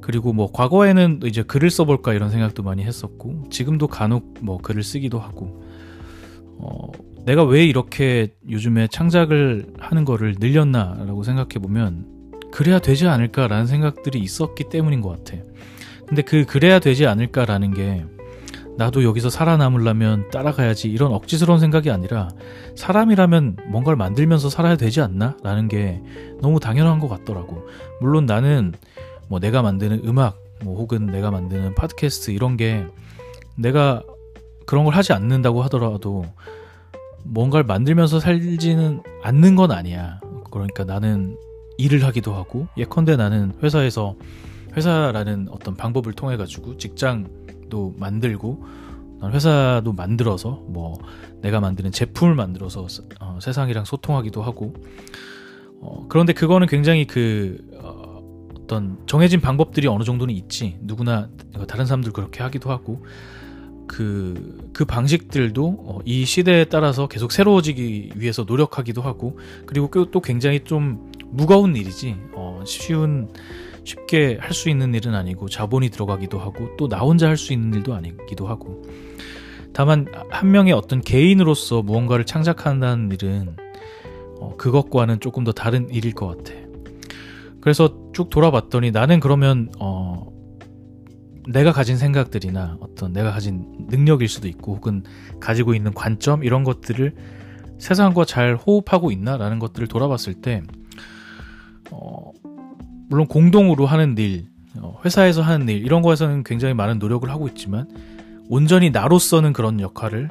그리고 0.00 0.32
뭐 0.32 0.50
과거에는 0.50 1.20
이제 1.24 1.42
글을 1.42 1.70
써볼까 1.70 2.14
이런 2.14 2.30
생각도 2.30 2.62
많이 2.62 2.82
했었고 2.82 3.44
지금도 3.50 3.86
간혹 3.86 4.34
뭐 4.40 4.58
글을 4.58 4.82
쓰기도 4.82 5.20
하고 5.20 5.62
어, 6.58 6.90
내가 7.24 7.44
왜 7.44 7.64
이렇게 7.64 8.34
요즘에 8.48 8.88
창작을 8.88 9.74
하는 9.78 10.04
거를 10.04 10.34
늘렸나라고 10.38 11.22
생각해 11.22 11.54
보면 11.60 12.06
그래야 12.50 12.78
되지 12.78 13.06
않을까라는 13.06 13.66
생각들이 13.66 14.18
있었기 14.18 14.64
때문인 14.70 15.00
것 15.00 15.10
같아. 15.10 15.42
근데 16.06 16.22
그 16.22 16.44
그래야 16.44 16.80
되지 16.80 17.06
않을까라는 17.06 17.74
게 17.74 18.04
나도 18.76 19.04
여기서 19.04 19.30
살아남으려면 19.30 20.30
따라가야지 20.30 20.88
이런 20.88 21.12
억지스러운 21.12 21.60
생각이 21.60 21.90
아니라 21.90 22.28
사람이라면 22.76 23.56
뭔가를 23.68 23.96
만들면서 23.96 24.48
살아야 24.48 24.76
되지 24.76 25.00
않나? 25.00 25.36
라는 25.42 25.68
게 25.68 26.02
너무 26.40 26.60
당연한 26.60 26.98
것 26.98 27.08
같더라고. 27.08 27.66
물론 28.00 28.26
나는 28.26 28.72
뭐 29.28 29.38
내가 29.38 29.62
만드는 29.62 30.02
음악, 30.06 30.38
뭐 30.62 30.76
혹은 30.78 31.06
내가 31.06 31.30
만드는 31.30 31.74
팟캐스트 31.74 32.30
이런 32.30 32.56
게 32.56 32.86
내가 33.56 34.02
그런 34.66 34.84
걸 34.84 34.94
하지 34.94 35.12
않는다고 35.12 35.62
하더라도 35.64 36.24
뭔가를 37.24 37.64
만들면서 37.64 38.20
살지는 38.20 39.02
않는 39.22 39.56
건 39.56 39.72
아니야. 39.72 40.20
그러니까 40.50 40.84
나는 40.84 41.36
일을 41.76 42.04
하기도 42.04 42.34
하고 42.34 42.66
예컨대 42.76 43.16
나는 43.16 43.52
회사에서 43.62 44.16
회사라는 44.76 45.48
어떤 45.50 45.76
방법을 45.76 46.12
통해 46.12 46.36
가지고 46.36 46.76
직장 46.76 47.26
도 47.70 47.94
만들고 47.98 48.64
회사도 49.22 49.92
만들어서 49.92 50.62
뭐 50.66 50.98
내가 51.40 51.60
만드는 51.60 51.92
제품을 51.92 52.34
만들어서 52.34 52.86
어, 53.20 53.38
세상이랑 53.40 53.84
소통하기도 53.84 54.42
하고 54.42 54.74
어, 55.80 56.06
그런데 56.08 56.32
그거는 56.32 56.66
굉장히 56.66 57.06
그 57.06 57.58
어, 57.74 58.22
어떤 58.58 58.98
정해진 59.06 59.40
방법들이 59.40 59.86
어느 59.88 60.04
정도는 60.04 60.34
있지 60.34 60.78
누구나 60.80 61.28
다른 61.68 61.86
사람들 61.86 62.12
그렇게 62.12 62.42
하기도 62.42 62.70
하고 62.70 63.04
그, 63.86 64.70
그 64.72 64.84
방식들도 64.84 65.66
어, 65.66 65.98
이 66.04 66.24
시대에 66.24 66.64
따라서 66.66 67.08
계속 67.08 67.32
새로워지기 67.32 68.12
위해서 68.14 68.44
노력하기도 68.44 69.02
하고 69.02 69.38
그리고 69.66 70.10
또 70.10 70.20
굉장히 70.20 70.60
좀 70.60 71.10
무거운 71.24 71.74
일이지 71.74 72.16
어, 72.32 72.62
쉬운 72.64 73.28
쉽게 73.84 74.38
할 74.40 74.52
수 74.52 74.68
있는 74.68 74.94
일은 74.94 75.14
아니고 75.14 75.48
자본이 75.48 75.90
들어가기도 75.90 76.38
하고 76.38 76.76
또 76.76 76.88
나 76.88 76.98
혼자 76.98 77.28
할 77.28 77.36
수 77.36 77.52
있는 77.52 77.74
일도 77.74 77.94
아니기도 77.94 78.46
하고 78.46 78.82
다만 79.72 80.06
한 80.30 80.50
명의 80.50 80.72
어떤 80.72 81.00
개인으로서 81.00 81.82
무언가를 81.82 82.24
창작한다는 82.26 83.10
일은 83.12 83.56
어, 84.40 84.56
그것과는 84.56 85.20
조금 85.20 85.44
더 85.44 85.52
다른 85.52 85.88
일일 85.90 86.12
것 86.14 86.26
같아. 86.26 86.52
그래서 87.60 87.94
쭉 88.12 88.30
돌아봤더니 88.30 88.90
나는 88.90 89.20
그러면 89.20 89.68
어, 89.78 90.26
내가 91.48 91.72
가진 91.72 91.96
생각들이나 91.96 92.78
어떤 92.80 93.12
내가 93.12 93.30
가진 93.32 93.86
능력일 93.88 94.28
수도 94.28 94.48
있고 94.48 94.76
혹은 94.76 95.04
가지고 95.40 95.74
있는 95.74 95.92
관점 95.92 96.42
이런 96.42 96.64
것들을 96.64 97.14
세상과 97.78 98.24
잘 98.24 98.56
호흡하고 98.56 99.10
있나라는 99.12 99.58
것들을 99.58 99.88
돌아봤을 99.88 100.34
때 100.42 100.62
어, 101.90 102.32
물론 103.10 103.26
공동으로 103.26 103.86
하는 103.86 104.16
일, 104.16 104.46
어, 104.80 104.98
회사에서 105.04 105.42
하는 105.42 105.68
일 105.68 105.84
이런 105.84 106.00
거에서는 106.00 106.44
굉장히 106.44 106.74
많은 106.74 107.00
노력을 107.00 107.28
하고 107.28 107.48
있지만 107.48 107.88
온전히 108.48 108.90
나로서는 108.90 109.52
그런 109.52 109.80
역할을 109.80 110.30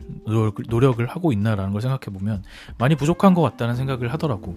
노력을 0.69 1.05
하고 1.05 1.31
있나라는 1.31 1.71
걸 1.71 1.81
생각해 1.81 2.17
보면 2.17 2.43
많이 2.77 2.95
부족한 2.95 3.33
것 3.33 3.41
같다는 3.41 3.75
생각을 3.75 4.11
하더라고 4.13 4.55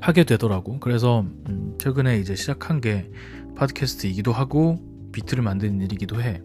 하게 0.00 0.24
되더라고 0.24 0.78
그래서 0.78 1.24
음, 1.48 1.74
최근에 1.78 2.18
이제 2.18 2.36
시작한 2.36 2.80
게 2.80 3.10
팟캐스트이기도 3.56 4.32
하고 4.32 4.78
비트를 5.12 5.42
만드는 5.42 5.80
일이기도 5.80 6.22
해. 6.22 6.42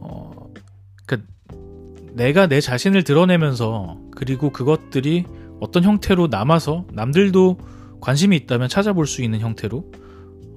어, 0.00 0.32
그러니까 1.06 1.30
내가 2.14 2.48
내 2.48 2.60
자신을 2.60 3.04
드러내면서 3.04 4.00
그리고 4.16 4.50
그것들이 4.50 5.24
어떤 5.60 5.84
형태로 5.84 6.26
남아서 6.26 6.84
남들도 6.92 7.58
관심이 8.00 8.36
있다면 8.36 8.68
찾아볼 8.68 9.06
수 9.06 9.22
있는 9.22 9.40
형태로 9.40 9.92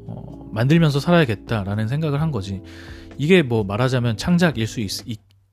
어, 0.07 0.49
만들면서 0.51 0.99
살아야겠다라는 0.99 1.87
생각을 1.87 2.21
한 2.21 2.31
거지. 2.31 2.61
이게 3.17 3.41
뭐 3.41 3.63
말하자면 3.63 4.17
창작일 4.17 4.67
수 4.67 4.79
있, 4.79 4.89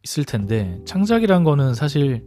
있을 0.02 0.24
텐데 0.24 0.78
창작이란 0.84 1.44
거는 1.44 1.74
사실 1.74 2.24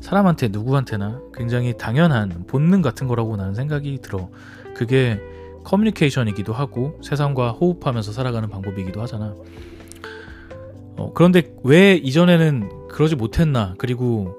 사람한테 0.00 0.48
누구한테나 0.48 1.20
굉장히 1.34 1.76
당연한 1.76 2.44
본능 2.48 2.82
같은 2.82 3.06
거라고 3.06 3.36
나는 3.36 3.54
생각이 3.54 4.00
들어. 4.02 4.28
그게 4.74 5.20
커뮤니케이션이기도 5.64 6.52
하고 6.52 6.98
세상과 7.02 7.52
호흡하면서 7.52 8.12
살아가는 8.12 8.48
방법이기도 8.48 9.00
하잖아. 9.00 9.34
어, 10.96 11.12
그런데 11.14 11.54
왜 11.62 11.94
이전에는 11.94 12.88
그러지 12.88 13.16
못했나, 13.16 13.74
그리고 13.78 14.36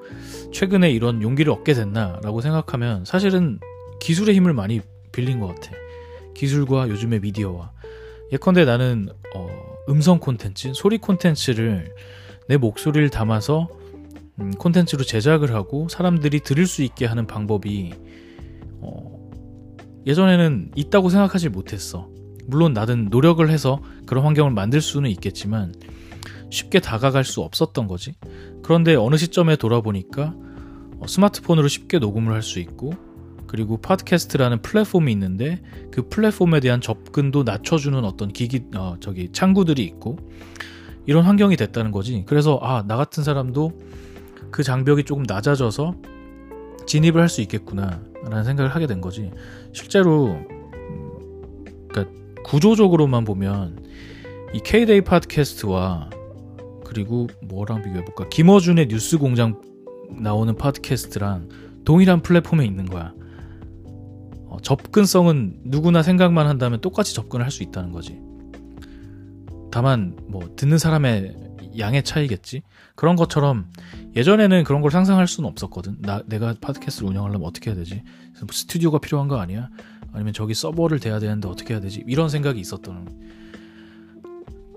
최근에 0.52 0.92
이런 0.92 1.22
용기를 1.22 1.52
얻게 1.52 1.74
됐나라고 1.74 2.42
생각하면 2.42 3.06
사실은 3.06 3.60
기술의 4.04 4.36
힘을 4.36 4.54
많이 4.54 4.82
빌린 5.14 5.40
것 5.40 5.48
같아. 5.48 5.72
기술과 6.34 6.90
요즘의 6.90 7.22
미디어와. 7.22 7.72
예컨대 8.34 8.66
나는 8.66 9.08
어, 9.34 9.48
음성 9.88 10.20
콘텐츠, 10.20 10.74
소리 10.74 10.98
콘텐츠를 10.98 11.96
내 12.50 12.58
목소리를 12.58 13.10
담아서 13.10 13.70
음, 14.40 14.52
콘텐츠로 14.52 15.06
제작을 15.06 15.54
하고 15.54 15.88
사람들이 15.88 16.42
들을 16.42 16.66
수 16.66 16.84
있게 16.84 17.06
하는 17.06 17.28
방법이 17.28 17.94
어, 18.82 19.30
예전에는 20.06 20.72
있다고 20.76 21.10
생각하지 21.10 21.48
못했어. 21.48 22.10
물론 22.46 22.74
나는 22.74 23.08
노력을 23.10 23.48
해서 23.50 23.82
그런 24.06 24.26
환경을 24.26 24.52
만들 24.52 24.82
수는 24.82 25.10
있겠지만 25.12 25.74
쉽게 26.50 26.82
다가갈 26.82 27.24
수 27.24 27.40
없었던 27.40 27.88
거지. 27.88 28.16
그런데 28.64 28.96
어느 28.96 29.16
시점에 29.16 29.56
돌아보니까 29.56 30.36
어, 31.00 31.08
스마트폰으로 31.08 31.70
쉽게 31.70 32.00
녹음을 32.00 32.34
할 32.34 32.42
수 32.42 32.60
있고 32.60 33.13
그리고 33.54 33.78
팟캐스트라는 33.78 34.64
플랫폼이 34.64 35.12
있는데 35.12 35.62
그 35.92 36.10
플랫폼에 36.10 36.60
대한 36.60 36.82
접근도 36.82 37.44
낮춰주는 37.44 38.04
어떤 38.04 38.34
기기 38.34 38.64
어, 38.76 38.96
저기 39.00 39.32
창구들이 39.32 39.84
있고 39.84 40.18
이런 41.06 41.24
환경이 41.24 41.56
됐다는 41.56 41.92
거지. 41.92 42.24
그래서 42.26 42.58
아 42.64 42.82
나 42.88 42.98
같은 42.98 43.24
사람도 43.24 43.74
그 44.50 44.64
장벽이 44.64 45.04
조금 45.04 45.24
낮아져서 45.28 45.94
진입을 46.88 47.22
할 47.22 47.30
수 47.30 47.42
있겠구나라는 47.42 48.44
생각을 48.44 48.74
하게 48.74 48.88
된 48.88 49.02
거지. 49.02 49.30
실제로 49.72 50.30
음, 50.30 51.64
그러니까 51.92 52.12
구조적으로만 52.46 53.24
보면 53.24 53.86
이 54.56 54.62
K-데이 54.66 55.02
팟캐스트와 55.02 56.10
그리고 56.86 57.28
뭐랑 57.44 57.84
비교해 57.84 58.04
볼까? 58.04 58.28
김어준의 58.30 58.88
뉴스 58.88 59.20
공장 59.20 59.62
나오는 60.10 60.56
팟캐스트랑 60.56 61.50
동일한 61.86 62.22
플랫폼에 62.24 62.66
있는 62.66 62.88
거야. 62.88 63.14
어, 64.54 64.60
접근성은 64.62 65.62
누구나 65.64 66.04
생각만 66.04 66.46
한다면 66.46 66.80
똑같이 66.80 67.16
접근을 67.16 67.44
할 67.44 67.52
수 67.52 67.64
있다는 67.64 67.92
거지. 67.92 68.20
다만 69.72 70.16
뭐 70.28 70.56
듣는 70.56 70.78
사람의 70.78 71.36
양의 71.80 72.04
차이겠지. 72.04 72.62
그런 72.96 73.16
것처럼 73.16 73.66
예전에는 74.16 74.64
그런 74.64 74.82
걸 74.82 74.92
상상할 74.92 75.28
수는 75.28 75.50
없었거든. 75.50 75.98
나 76.02 76.22
내가 76.28 76.54
팟캐스트를 76.62 77.10
운영하려면 77.10 77.48
어떻게 77.48 77.72
해야 77.72 77.76
되지? 77.76 78.04
뭐 78.42 78.50
스튜디오가 78.52 79.00
필요한 79.00 79.28
거 79.28 79.38
아니야? 79.40 79.70
아니면 80.14 80.34
저기 80.34 80.54
서버를 80.54 81.00
대야 81.00 81.18
되는데 81.20 81.48
어떻게 81.48 81.74
해야 81.74 81.82
되지? 81.82 82.04
이런 82.08 82.30
생각이 82.30 82.60
있었던. 82.60 83.10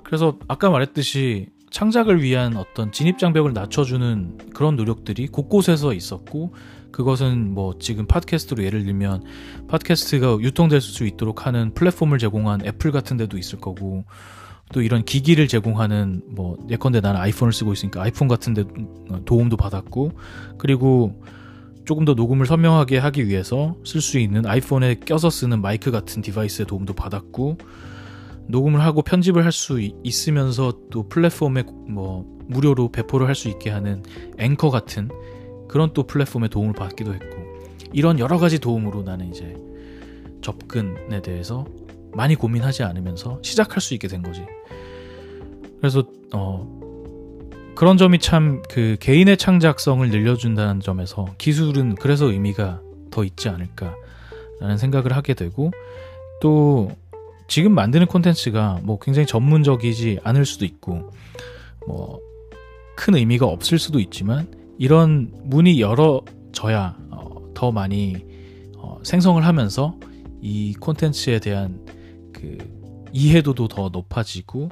그래서 0.04 0.38
아까 0.48 0.70
말했듯이 0.70 1.48
창작을 1.70 2.22
위한 2.22 2.56
어떤 2.56 2.92
진입 2.92 3.18
장벽을 3.18 3.52
낮춰주는 3.52 4.52
그런 4.54 4.76
노력들이 4.76 5.26
곳곳에서 5.26 5.92
있었고 5.92 6.54
그것은 6.96 7.52
뭐 7.52 7.74
지금 7.78 8.06
팟캐스트로 8.06 8.64
예를 8.64 8.86
들면 8.86 9.22
팟캐스트가 9.68 10.38
유통될 10.40 10.80
수 10.80 11.04
있도록 11.04 11.46
하는 11.46 11.74
플랫폼을 11.74 12.16
제공한 12.16 12.64
애플 12.64 12.90
같은 12.90 13.18
데도 13.18 13.36
있을 13.36 13.60
거고 13.60 14.06
또 14.72 14.80
이런 14.80 15.04
기기를 15.04 15.46
제공하는 15.46 16.22
뭐 16.30 16.56
예컨대 16.70 17.02
나는 17.02 17.20
아이폰을 17.20 17.52
쓰고 17.52 17.74
있으니까 17.74 18.00
아이폰 18.00 18.28
같은 18.28 18.54
데 18.54 18.64
도움도 19.26 19.58
받았고 19.58 20.12
그리고 20.56 21.22
조금 21.84 22.06
더 22.06 22.14
녹음을 22.14 22.46
선명하게 22.46 22.96
하기 22.96 23.28
위해서 23.28 23.76
쓸 23.84 24.00
수 24.00 24.18
있는 24.18 24.46
아이폰에 24.46 25.00
껴서 25.00 25.28
쓰는 25.28 25.60
마이크 25.60 25.90
같은 25.90 26.22
device의 26.22 26.64
도움도 26.66 26.94
받았고 26.94 27.58
녹음을 28.46 28.80
하고 28.80 29.02
편집을 29.02 29.44
할 29.44 29.52
수 29.52 29.82
있으면서 30.02 30.72
또 30.90 31.06
플랫폼에 31.10 31.64
뭐 31.88 32.24
무료로 32.48 32.90
배포를 32.90 33.26
할 33.26 33.34
수 33.34 33.50
있게 33.50 33.68
하는 33.68 34.02
앵커 34.38 34.70
같은 34.70 35.10
그런 35.76 35.92
또 35.92 36.04
플랫폼의 36.04 36.48
도움을 36.48 36.72
받기도 36.72 37.12
했고 37.12 37.36
이런 37.92 38.18
여러 38.18 38.38
가지 38.38 38.58
도움으로 38.58 39.02
나는 39.02 39.28
이제 39.28 39.54
접근에 40.40 41.20
대해서 41.20 41.66
많이 42.14 42.34
고민하지 42.34 42.82
않으면서 42.82 43.40
시작할 43.42 43.82
수 43.82 43.92
있게 43.92 44.08
된 44.08 44.22
거지. 44.22 44.42
그래서 45.78 46.02
어 46.32 46.66
그런 47.74 47.98
점이 47.98 48.20
참 48.20 48.62
그 48.70 48.96
개인의 49.00 49.36
창작성을 49.36 50.08
늘려준다는 50.08 50.80
점에서 50.80 51.26
기술은 51.36 51.96
그래서 51.96 52.32
의미가 52.32 52.80
더 53.10 53.22
있지 53.22 53.50
않을까라는 53.50 54.78
생각을 54.78 55.14
하게 55.14 55.34
되고 55.34 55.72
또 56.40 56.90
지금 57.48 57.74
만드는 57.74 58.06
콘텐츠가 58.06 58.80
뭐 58.82 58.98
굉장히 58.98 59.26
전문적이지 59.26 60.20
않을 60.24 60.46
수도 60.46 60.64
있고 60.64 61.10
뭐 61.86 62.18
큰 62.96 63.14
의미가 63.14 63.44
없을 63.44 63.78
수도 63.78 64.00
있지만 64.00 64.48
이런 64.78 65.32
문이 65.44 65.80
열어져야 65.80 66.96
어, 67.10 67.52
더 67.54 67.72
많이 67.72 68.16
어, 68.76 68.98
생성을 69.02 69.44
하면서 69.44 69.98
이 70.40 70.74
콘텐츠에 70.74 71.38
대한 71.38 71.84
그 72.32 72.58
이해도도 73.12 73.68
더 73.68 73.88
높아지고 73.88 74.68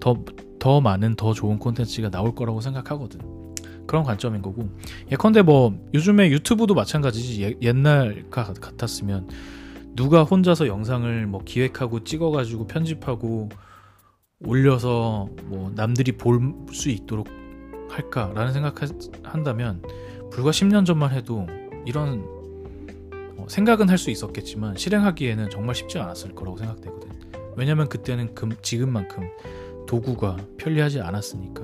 더, 0.00 0.16
더 0.58 0.80
많은 0.80 1.16
더 1.16 1.32
좋은 1.32 1.58
콘텐츠가 1.58 2.10
나올 2.10 2.34
거라고 2.34 2.60
생각하거든. 2.60 3.20
그런 3.86 4.04
관점인 4.04 4.40
거고. 4.40 4.68
예컨대 5.10 5.42
뭐 5.42 5.74
요즘에 5.92 6.30
유튜브도 6.30 6.74
마찬가지지 6.74 7.42
예, 7.42 7.56
옛날 7.60 8.24
같았으면 8.30 9.28
누가 9.96 10.22
혼자서 10.22 10.68
영상을 10.68 11.26
뭐 11.26 11.42
기획하고 11.44 12.04
찍어가지고 12.04 12.68
편집하고 12.68 13.48
올려서 14.46 15.28
뭐 15.46 15.72
남들이 15.74 16.12
볼 16.12 16.54
수 16.72 16.88
있도록 16.88 17.26
할까라는 17.90 18.52
생각한다면 18.52 19.82
불과 20.30 20.50
10년 20.50 20.86
전만 20.86 21.10
해도 21.12 21.46
이런 21.84 22.24
어, 23.36 23.46
생각은 23.48 23.88
할 23.88 23.98
수 23.98 24.10
있었겠지만 24.10 24.76
실행하기에는 24.76 25.50
정말 25.50 25.74
쉽지 25.74 25.98
않았을 25.98 26.34
거라고 26.34 26.56
생각되거든. 26.56 27.10
왜냐면 27.56 27.88
그때는 27.88 28.34
금, 28.34 28.52
지금만큼 28.62 29.28
도구가 29.86 30.36
편리하지 30.58 31.00
않았으니까. 31.00 31.62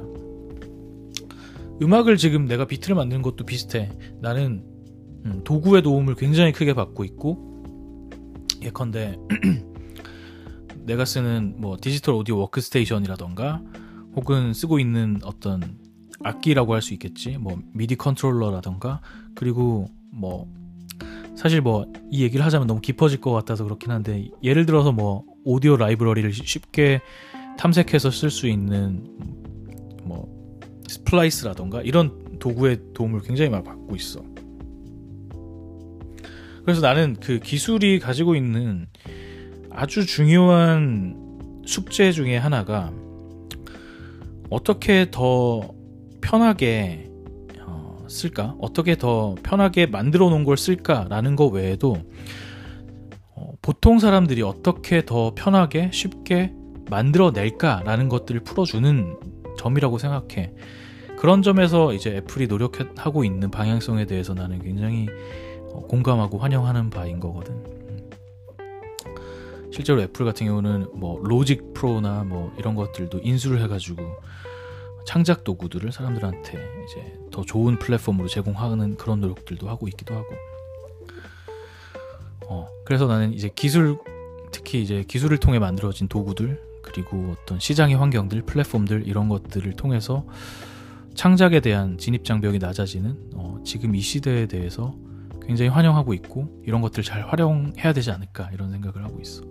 음악을 1.83 2.17
지금 2.17 2.47
내가 2.47 2.67
비트를 2.67 2.97
만드는 2.97 3.23
것도 3.23 3.45
비슷해. 3.45 3.91
나는 4.21 4.65
음, 5.25 5.43
도구의 5.45 5.83
도움을 5.83 6.15
굉장히 6.15 6.53
크게 6.53 6.75
받고 6.75 7.05
있고 7.05 7.57
예컨대 8.63 9.17
내가 10.85 11.05
쓰는 11.05 11.55
뭐 11.59 11.77
digital 11.81 12.15
audio 12.15 12.39
workstation이라던가 12.39 13.63
혹은 14.15 14.55
쓰고 14.55 14.79
있는 14.79 15.19
어떤 15.25 15.79
악기라고 16.27 16.75
할 16.75 16.83
수 16.83 16.95
있겠지 16.95 17.39
뭐 17.39 17.59
MIDI 17.73 17.97
controller라던가 17.97 19.01
그리고 19.35 19.87
뭐 20.11 20.47
사실 21.37 21.61
뭐 21.61 21.87
이 22.11 22.23
얘기를 22.23 22.45
하자면 22.45 22.67
너무 22.67 22.81
깊어질 22.81 23.21
것 23.21 23.33
같아서 23.33 23.65
그렇긴 23.65 23.91
한데 23.91 24.29
예를 24.43 24.67
들어서 24.67 24.93
뭐 24.93 25.25
오디오 25.45 25.77
라이브러리를 25.77 26.33
쉽게 26.33 27.01
탐색해서 27.59 28.11
쓸 28.11 28.31
수 28.31 28.47
있는 28.47 29.05
뭐 30.05 30.29
Splice라던가 30.89 31.83
이런 31.83 32.39
도구의 32.39 32.79
도움을 32.95 33.21
굉장히 33.23 33.51
많이 33.51 33.65
받고 33.65 33.97
있어. 33.97 34.23
그래서 36.63 36.81
나는 36.81 37.17
그 37.21 37.39
기술이 37.39 37.99
가지고 37.99 38.35
있는 38.35 38.87
아주 39.71 40.07
중요한 40.07 41.17
숙제 41.67 42.13
중에 42.13 42.37
하나가 42.37 42.93
어떻게 44.51 45.11
더 45.11 45.61
편하게 46.27 47.09
어, 47.61 48.05
쓸까? 48.09 48.57
어떻게 48.61 48.97
더 48.97 49.37
편하게 49.45 49.87
만들어 49.87 50.29
놓은 50.29 50.43
걸 50.43 50.57
쓸까라는 50.57 51.37
거 51.37 51.47
외에도 51.47 51.99
어, 53.37 53.53
보통 53.63 54.01
사람들이 54.01 54.43
어떻게 54.43 55.05
더 55.05 55.35
편하게 55.37 55.89
쉽게 55.93 56.53
만들어낼까라는 56.91 58.09
것들을 58.09 58.41
풀어주는 58.41 59.17
점이라고 59.57 59.99
생각해. 59.99 60.53
그런 61.17 61.43
점에서 61.43 61.95
이제 61.95 62.17
애플이 62.17 62.49
노력하고 62.49 63.25
있는 63.25 63.51
방향성에 63.51 64.07
대해서 64.07 64.35
나는 64.35 64.61
굉장히 64.61 65.07
어, 65.73 65.87
공감하고 65.87 66.39
환영하는 66.39 66.91
바인 66.91 67.21
거거든. 67.21 67.55
음. 67.55 68.11
실제로 69.71 70.03
애플 70.03 70.25
같은 70.25 70.47
경우는 70.49 70.89
뭐 70.95 71.21
로직 71.23 71.73
프로나 71.73 72.25
뭐 72.25 72.53
이런 72.59 72.75
것들도 72.75 73.21
인수를 73.23 73.63
해가지고 73.63 74.03
창작 75.07 75.45
도구들을 75.45 75.93
사람들한테 75.93 76.59
이제 76.85 77.19
더 77.31 77.43
좋은 77.43 77.79
플랫폼으로 77.79 78.29
제공하는 78.29 78.97
그런 78.97 79.21
노력들도 79.21 79.69
하고 79.69 79.89
있기도 79.89 80.15
하고. 80.15 80.27
어, 82.49 82.69
그래서 82.85 83.07
나는 83.07 83.33
이제 83.33 83.49
기술, 83.55 83.99
특히 84.51 84.83
이제 84.83 85.05
기술을 85.07 85.39
통해 85.39 85.59
만들어진 85.59 86.09
도구들, 86.09 86.61
그리고 86.83 87.35
어떤 87.41 87.59
시장의 87.59 87.97
환경들, 87.97 88.43
플랫폼들, 88.43 89.07
이런 89.07 89.29
것들을 89.29 89.73
통해서 89.75 90.27
창작에 91.15 91.61
대한 91.61 91.99
진입장벽이 91.99 92.59
낮아지는 92.59 93.31
어, 93.35 93.59
지금 93.65 93.95
이 93.95 94.01
시대에 94.01 94.47
대해서 94.47 94.95
굉장히 95.43 95.69
환영하고 95.71 96.15
있고 96.15 96.63
이런 96.65 96.81
것들 96.81 97.05
잘 97.05 97.23
활용해야 97.23 97.93
되지 97.93 98.11
않을까 98.11 98.51
이런 98.53 98.71
생각을 98.73 99.05
하고 99.05 99.21
있어. 99.21 99.43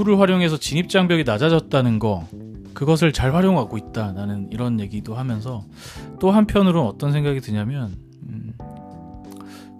어, 0.00 0.02
도구를 0.02 0.18
활용해서 0.18 0.56
진입 0.58 0.88
장벽이 0.88 1.24
낮아졌다는 1.24 1.98
거 1.98 2.26
그것을 2.74 3.12
잘 3.12 3.34
활용하고 3.34 3.76
있다 3.76 4.12
나는 4.12 4.48
이런 4.50 4.80
얘기도 4.80 5.14
하면서 5.14 5.64
또 6.18 6.30
한편으로는 6.30 6.88
어떤 6.88 7.12
생각이 7.12 7.40
드냐면 7.40 7.96
음, 8.28 8.54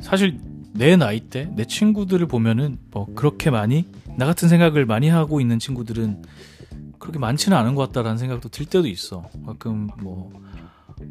사실 0.01 0.39
내 0.73 0.97
나이 0.97 1.21
때 1.21 1.49
내 1.55 1.65
친구들을 1.65 2.27
보면은 2.27 2.79
뭐 2.91 3.07
그렇게 3.15 3.51
많이 3.51 3.87
나 4.17 4.27
같은 4.27 4.49
생각을 4.49 4.87
많이 4.87 5.09
하고 5.09 5.41
있는 5.41 5.59
친구들은 5.59 6.23
그렇게 6.99 7.19
많지는 7.19 7.57
않은 7.57 7.75
것 7.75 7.87
같다라는 7.89 8.19
생각도 8.19 8.51
들 8.51 8.67
때도 8.67 8.87
있어. 8.87 9.31
가끔 9.47 9.89
뭐, 10.03 10.31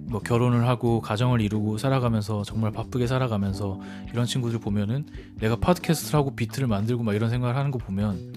뭐 0.07 0.21
결혼을 0.21 0.67
하고 0.67 1.01
가정을 1.01 1.41
이루고 1.41 1.79
살아가면서 1.79 2.43
정말 2.43 2.71
바쁘게 2.71 3.07
살아가면서 3.07 3.79
이런 4.11 4.25
친구들 4.25 4.59
보면은 4.59 5.07
내가 5.39 5.55
팟캐스트를 5.55 6.19
하고 6.19 6.35
비트를 6.35 6.67
만들고 6.67 7.03
막 7.03 7.15
이런 7.15 7.31
생각을 7.31 7.55
하는 7.55 7.71
거 7.71 7.79
보면 7.79 8.33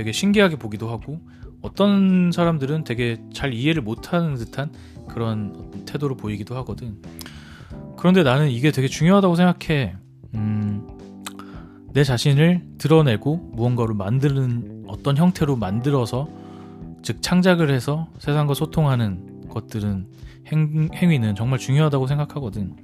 되게 0.00 0.12
신기하게 0.12 0.56
보기도 0.56 0.88
하고 0.88 1.20
어떤 1.60 2.32
사람들은 2.32 2.84
되게 2.84 3.20
잘 3.34 3.52
이해를 3.52 3.82
못하는 3.82 4.34
듯한 4.34 4.72
그런 5.08 5.84
태도로 5.84 6.16
보이기도 6.16 6.56
하거든. 6.56 6.96
그런데 7.98 8.22
나는 8.22 8.48
이게 8.48 8.70
되게 8.70 8.88
중요하다고 8.88 9.34
생각해. 9.34 9.96
음, 10.36 10.88
내 11.92 12.02
자신을 12.02 12.62
드러내고 12.78 13.50
무언가를 13.52 13.94
만드는 13.94 14.84
어떤 14.88 15.18
형태로 15.18 15.56
만들어서 15.56 16.30
즉 17.02 17.20
창작을 17.20 17.70
해서 17.70 18.08
세상과 18.20 18.54
소통하는 18.54 19.50
것들은 19.50 20.06
행, 20.46 20.88
행위는 20.94 21.34
정말 21.34 21.58
중요하다고 21.58 22.06
생각하거든. 22.06 22.74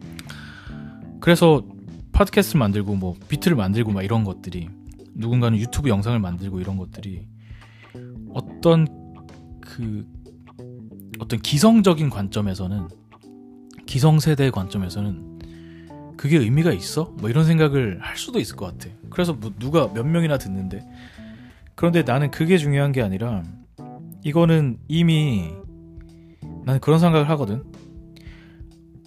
그래서 1.21 1.65
팟캐스트를 2.13 2.59
만들고 2.59 2.95
뭐 2.95 3.15
비트를 3.27 3.57
만들고 3.57 3.93
막 3.93 4.03
이런 4.03 4.23
것들이 4.23 4.69
누군가는 5.17 5.59
유튜브 5.59 5.89
영상을 5.89 6.19
만들고 6.19 6.61
이런 6.61 6.77
것들이 6.77 7.27
어떤 8.33 8.87
그 9.61 10.07
어떤 11.19 11.41
기성적인 11.41 12.11
관점에서는 12.11 12.89
기성세대의 13.87 14.51
관점에서는 14.51 15.37
그게 16.17 16.39
의미가 16.39 16.73
있어? 16.73 17.15
뭐 17.19 17.29
이런 17.31 17.45
생각을 17.45 17.99
할 18.01 18.17
수도 18.17 18.41
있을 18.41 18.57
것 18.57 18.67
같아. 18.67 18.93
그래서 19.11 19.33
뭐 19.33 19.53
누가 19.59 19.93
몇 19.93 20.05
명이나 20.07 20.39
듣는데. 20.39 20.87
그런데 21.75 22.03
나는 22.03 22.31
그게 22.31 22.57
중요한 22.59 22.93
게 22.93 23.03
아니라 23.03 23.43
이거는 24.25 24.79
이미 24.89 25.51
나는 26.65 26.81
그런 26.81 26.99
생각을 26.99 27.29
하거든. 27.31 27.63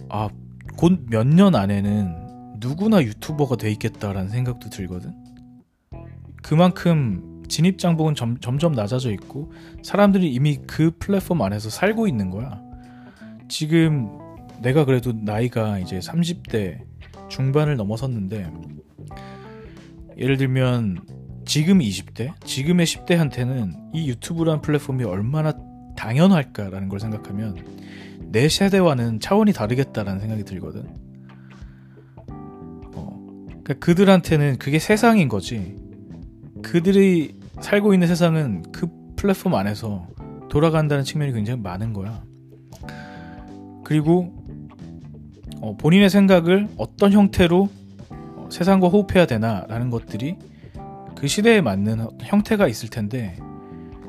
아, 0.09 0.29
곧 0.77 0.93
몇 1.09 1.27
년 1.27 1.55
안에는 1.55 2.57
누구나 2.59 3.01
유튜버가 3.03 3.55
돼 3.57 3.71
있겠다라는 3.71 4.29
생각도 4.29 4.69
들거든. 4.69 5.13
그만큼 6.49 7.43
진입 7.47 7.77
장벽은 7.77 8.15
점, 8.15 8.39
점점 8.39 8.71
낮아져 8.71 9.11
있고 9.11 9.51
사람들이 9.83 10.33
이미 10.33 10.57
그 10.65 10.89
플랫폼 10.97 11.43
안에서 11.43 11.69
살고 11.69 12.07
있는 12.07 12.31
거야. 12.31 12.59
지금 13.47 14.09
내가 14.59 14.83
그래도 14.83 15.13
나이가 15.13 15.77
이제 15.77 15.99
30대 15.99 16.79
중반을 17.27 17.75
넘어섰는데 17.75 18.51
예를 20.17 20.37
들면 20.37 21.01
지금 21.45 21.77
20대, 21.77 22.33
지금의 22.43 22.87
10대한테는 22.87 23.91
이 23.93 24.09
유튜브라는 24.09 24.61
플랫폼이 24.61 25.03
얼마나 25.03 25.53
당연할까라는 25.97 26.89
걸 26.89 26.99
생각하면 26.99 27.63
내 28.21 28.49
세대와는 28.49 29.19
차원이 29.19 29.53
다르겠다라는 29.53 30.19
생각이 30.19 30.45
들거든. 30.45 30.87
어, 32.95 33.35
그러니까 33.45 33.73
그들한테는 33.75 34.57
그게 34.57 34.79
세상인 34.79 35.27
거지. 35.27 35.88
그들이 36.61 37.35
살고 37.61 37.93
있는 37.93 38.07
세상은 38.07 38.63
그 38.71 38.87
플랫폼 39.15 39.55
안에서 39.55 40.07
돌아간다는 40.49 41.03
측면이 41.03 41.33
굉장히 41.33 41.61
많은 41.61 41.93
거야. 41.93 42.23
그리고 43.83 44.33
어, 45.61 45.75
본인의 45.77 46.09
생각을 46.09 46.67
어떤 46.77 47.11
형태로 47.11 47.69
어, 48.09 48.49
세상과 48.51 48.87
호흡해야 48.87 49.25
되나라는 49.25 49.89
것들이 49.89 50.37
그 51.15 51.27
시대에 51.27 51.59
맞는 51.61 52.07
형태가 52.21 52.67
있을 52.67 52.89
텐데 52.89 53.35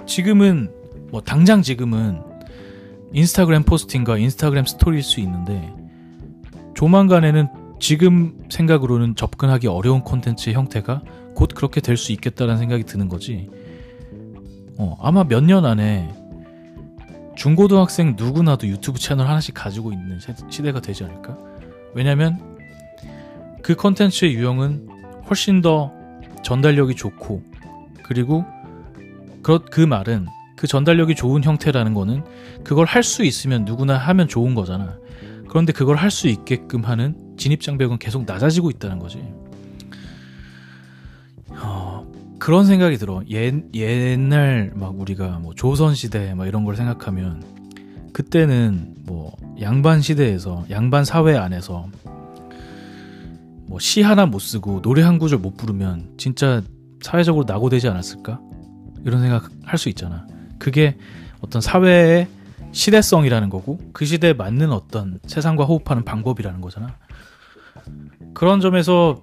지금은 0.07 0.71
뭐 1.11 1.21
당장 1.21 1.63
지금은 1.63 2.21
인스타그램 3.13 3.65
포스팅과 3.65 4.19
인스타그램 4.19 4.65
스토리일 4.65 5.03
수 5.03 5.19
있는데 5.21 5.75
조만간에는 6.75 7.49
지금 7.81 8.39
생각으로는 8.49 9.17
접근하기 9.17 9.67
어려운 9.67 10.03
콘텐츠의 10.03 10.55
형태가 10.55 11.03
곧 11.41 11.49
그렇게 11.55 11.81
될 11.81 11.97
수 11.97 12.13
있겠다는 12.13 12.59
생각이 12.59 12.85
드는 12.85 13.09
거지. 13.09 13.49
어, 14.77 14.99
아마 15.01 15.25
몇 15.25 15.43
년 15.43 15.65
안에 15.65 16.15
중고등학생 17.35 18.15
누구나도 18.19 18.67
유튜브 18.67 18.99
채널 18.99 19.27
하나씩 19.27 19.55
가지고 19.55 19.91
있는 19.91 20.19
시대가 20.51 20.81
되지 20.81 21.05
않을까? 21.05 21.39
왜냐면 21.95 22.59
그 23.63 23.75
컨텐츠의 23.75 24.35
유형은 24.35 24.89
훨씬 25.31 25.63
더 25.63 25.91
전달력이 26.43 26.95
좋고 26.95 27.43
그리고 28.03 28.45
그, 29.43 29.65
그 29.65 29.81
말은 29.81 30.27
그 30.57 30.67
전달력이 30.67 31.15
좋은 31.15 31.43
형태라는 31.43 31.95
거는 31.95 32.23
그걸 32.65 32.85
할 32.85 33.03
수 33.03 33.25
있으면 33.25 33.65
누구나 33.65 33.97
하면 33.97 34.29
좋은 34.29 34.55
거잖아. 34.55 34.99
그런데 35.49 35.73
그걸 35.73 35.97
할 35.97 36.11
수 36.11 36.29
있게끔 36.29 36.83
하는 36.85 37.17
진입장벽은 37.39 37.99
계속 37.99 38.27
낮아지고 38.27 38.69
있다는 38.69 38.99
거지. 38.99 39.25
어, 42.41 42.45
그런 42.45 42.65
생각이 42.67 42.97
들어. 42.97 43.23
옛, 43.29 43.55
옛날 43.75 44.73
막 44.75 44.99
우리가 44.99 45.39
뭐 45.41 45.55
조선시대 45.55 46.35
막 46.35 46.47
이런 46.47 46.65
걸 46.65 46.77
생각하면 46.77 47.43
그때는 48.13 48.95
뭐 49.05 49.37
양반 49.61 50.01
시대에서 50.01 50.65
양반 50.71 51.05
사회 51.05 51.37
안에서 51.37 51.89
뭐 53.67 53.79
시 53.79 54.03
하나 54.03 54.27
못 54.27 54.41
쓰고 54.41 54.83
노래 54.83 55.03
한 55.03 55.19
구절 55.19 55.39
못 55.39 55.57
부르면 55.57 56.15
진짜 56.17 56.61
사회적으로 57.03 57.45
낙오되지 57.47 57.89
않았을까? 57.89 58.41
이런 59.05 59.21
생각 59.23 59.49
할 59.65 59.79
수 59.79 59.89
있잖아. 59.89 60.27
그게 60.59 60.97
어떤 61.41 61.63
사회의 61.63 62.27
시대성이라는 62.73 63.49
거고 63.49 63.79
그 63.93 64.05
시대에 64.05 64.33
맞는 64.33 64.73
어떤 64.73 65.19
세상과 65.27 65.65
호흡하는 65.65 66.05
방법이라는 66.05 66.61
거잖아. 66.61 66.97
그런 68.35 68.61
점에서 68.61 69.23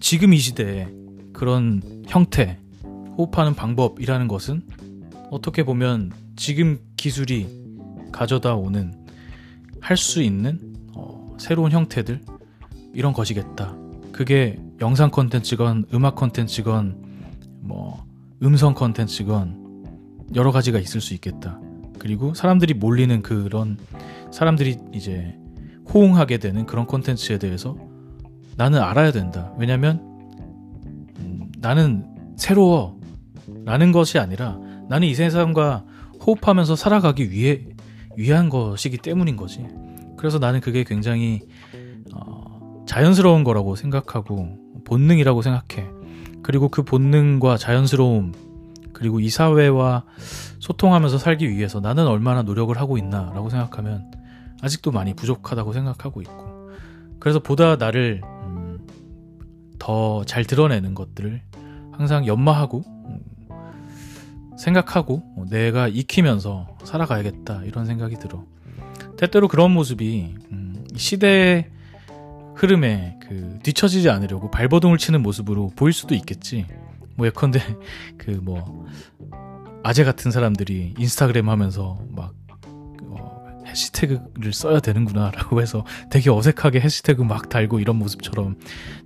지금 0.00 0.34
이 0.34 0.38
시대에 0.38 0.88
그런 1.38 1.80
형태, 2.08 2.58
호흡하는 3.16 3.54
방법이라는 3.54 4.26
것은 4.26 4.60
어떻게 5.30 5.62
보면 5.62 6.10
지금 6.34 6.80
기술이 6.96 7.46
가져다 8.10 8.56
오는 8.56 8.92
할 9.80 9.96
수 9.96 10.20
있는 10.20 10.58
어, 10.94 11.36
새로운 11.38 11.70
형태들 11.70 12.20
이런 12.92 13.12
것이겠다. 13.12 13.76
그게 14.10 14.58
영상 14.80 15.12
컨텐츠건 15.12 15.86
음악 15.94 16.16
컨텐츠건 16.16 17.04
뭐 17.60 18.04
음성 18.42 18.74
컨텐츠건 18.74 19.84
여러 20.34 20.50
가지가 20.50 20.80
있을 20.80 21.00
수 21.00 21.14
있겠다. 21.14 21.60
그리고 22.00 22.34
사람들이 22.34 22.74
몰리는 22.74 23.22
그런 23.22 23.78
사람들이 24.32 24.78
이제 24.92 25.36
호응하게 25.94 26.38
되는 26.38 26.66
그런 26.66 26.86
콘텐츠에 26.86 27.38
대해서 27.38 27.76
나는 28.56 28.82
알아야 28.82 29.12
된다. 29.12 29.52
왜냐면 29.56 30.00
음, 30.02 30.07
나는 31.60 32.06
새로워 32.36 32.98
라는 33.64 33.92
것이 33.92 34.18
아니라 34.18 34.58
나는 34.88 35.08
이 35.08 35.14
세상과 35.14 35.84
호흡하면서 36.24 36.76
살아가기 36.76 37.30
위해 37.30 37.66
위한 38.16 38.48
것이기 38.48 38.98
때문인 38.98 39.36
거지. 39.36 39.66
그래서 40.16 40.38
나는 40.38 40.60
그게 40.60 40.84
굉장히 40.84 41.40
어, 42.14 42.84
자연스러운 42.86 43.44
거라고 43.44 43.76
생각하고 43.76 44.58
본능이라고 44.84 45.42
생각해. 45.42 45.88
그리고 46.42 46.68
그 46.68 46.82
본능과 46.82 47.56
자연스러움 47.56 48.32
그리고 48.92 49.20
이 49.20 49.28
사회와 49.28 50.04
소통하면서 50.58 51.18
살기 51.18 51.48
위해서 51.50 51.78
나는 51.80 52.06
얼마나 52.06 52.42
노력을 52.42 52.76
하고 52.76 52.98
있나라고 52.98 53.48
생각하면 53.48 54.10
아직도 54.60 54.90
많이 54.90 55.14
부족하다고 55.14 55.72
생각하고 55.72 56.20
있고 56.22 56.70
그래서 57.20 57.38
보다 57.38 57.76
나를 57.76 58.22
음, 58.24 58.80
더잘 59.78 60.44
드러내는 60.44 60.94
것들을 60.94 61.42
항상 61.98 62.26
연마하고 62.26 62.84
음, 62.86 63.18
생각하고 64.56 65.22
어, 65.36 65.44
내가 65.50 65.88
익히면서 65.88 66.78
살아가야겠다 66.84 67.64
이런 67.64 67.84
생각이 67.86 68.16
들어. 68.16 68.44
때때로 69.16 69.48
그런 69.48 69.72
모습이 69.72 70.34
음, 70.52 70.84
시대의 70.96 71.70
흐름에 72.54 73.18
그 73.22 73.58
뒤처지지 73.62 74.08
않으려고 74.10 74.50
발버둥을 74.50 74.98
치는 74.98 75.22
모습으로 75.22 75.72
보일 75.76 75.92
수도 75.92 76.14
있겠지. 76.14 76.66
뭐 77.16 77.26
예컨대 77.26 77.60
그 78.16 78.40
뭐 78.40 78.86
아재 79.82 80.04
같은 80.04 80.30
사람들이 80.30 80.94
인스타그램 80.98 81.48
하면서 81.48 81.98
막 82.10 82.32
어, 82.32 82.37
해시태그를 83.68 84.52
써야 84.52 84.80
되는구나 84.80 85.30
라고 85.30 85.60
해서 85.62 85.84
되게 86.10 86.30
어색하게 86.30 86.80
해시태그 86.80 87.22
막 87.22 87.48
달고 87.48 87.80
이런 87.80 87.96
모습처럼 87.96 88.56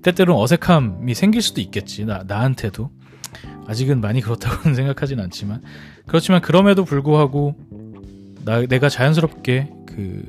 때때로는 0.03 0.41
어색함이 0.41 1.15
생길 1.15 1.43
수도 1.43 1.61
있겠지 1.61 2.05
나 2.05 2.25
나한테도. 2.27 2.91
아직은 3.67 4.01
많이 4.01 4.21
그렇다고는 4.21 4.75
생각하진 4.77 5.21
않지만. 5.21 5.63
그렇지만 6.07 6.41
그럼에도 6.41 6.85
불구하고 6.85 7.55
나, 8.45 8.61
내가 8.67 8.89
자연스럽게 8.89 9.71
그 9.87 10.23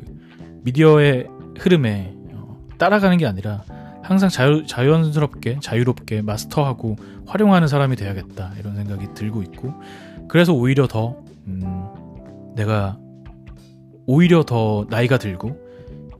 미디어의 0.63 1.27
흐름에 1.57 2.13
어, 2.33 2.57
따라가는 2.77 3.17
게 3.17 3.25
아니라 3.25 3.63
항상 4.01 4.29
자유, 4.29 4.65
자연스럽게 4.67 5.59
자유롭게 5.61 6.21
마스터하고 6.21 6.97
활용하는 7.25 7.67
사람이 7.67 7.95
돼야겠다 7.95 8.53
이런 8.59 8.75
생각이 8.75 9.13
들고 9.13 9.41
있고. 9.43 9.73
그래서 10.27 10.53
오히려 10.53 10.87
더 10.87 11.17
음, 11.47 12.53
내가 12.55 12.97
오히려 14.05 14.43
더 14.43 14.85
나이가 14.89 15.17
들고 15.17 15.57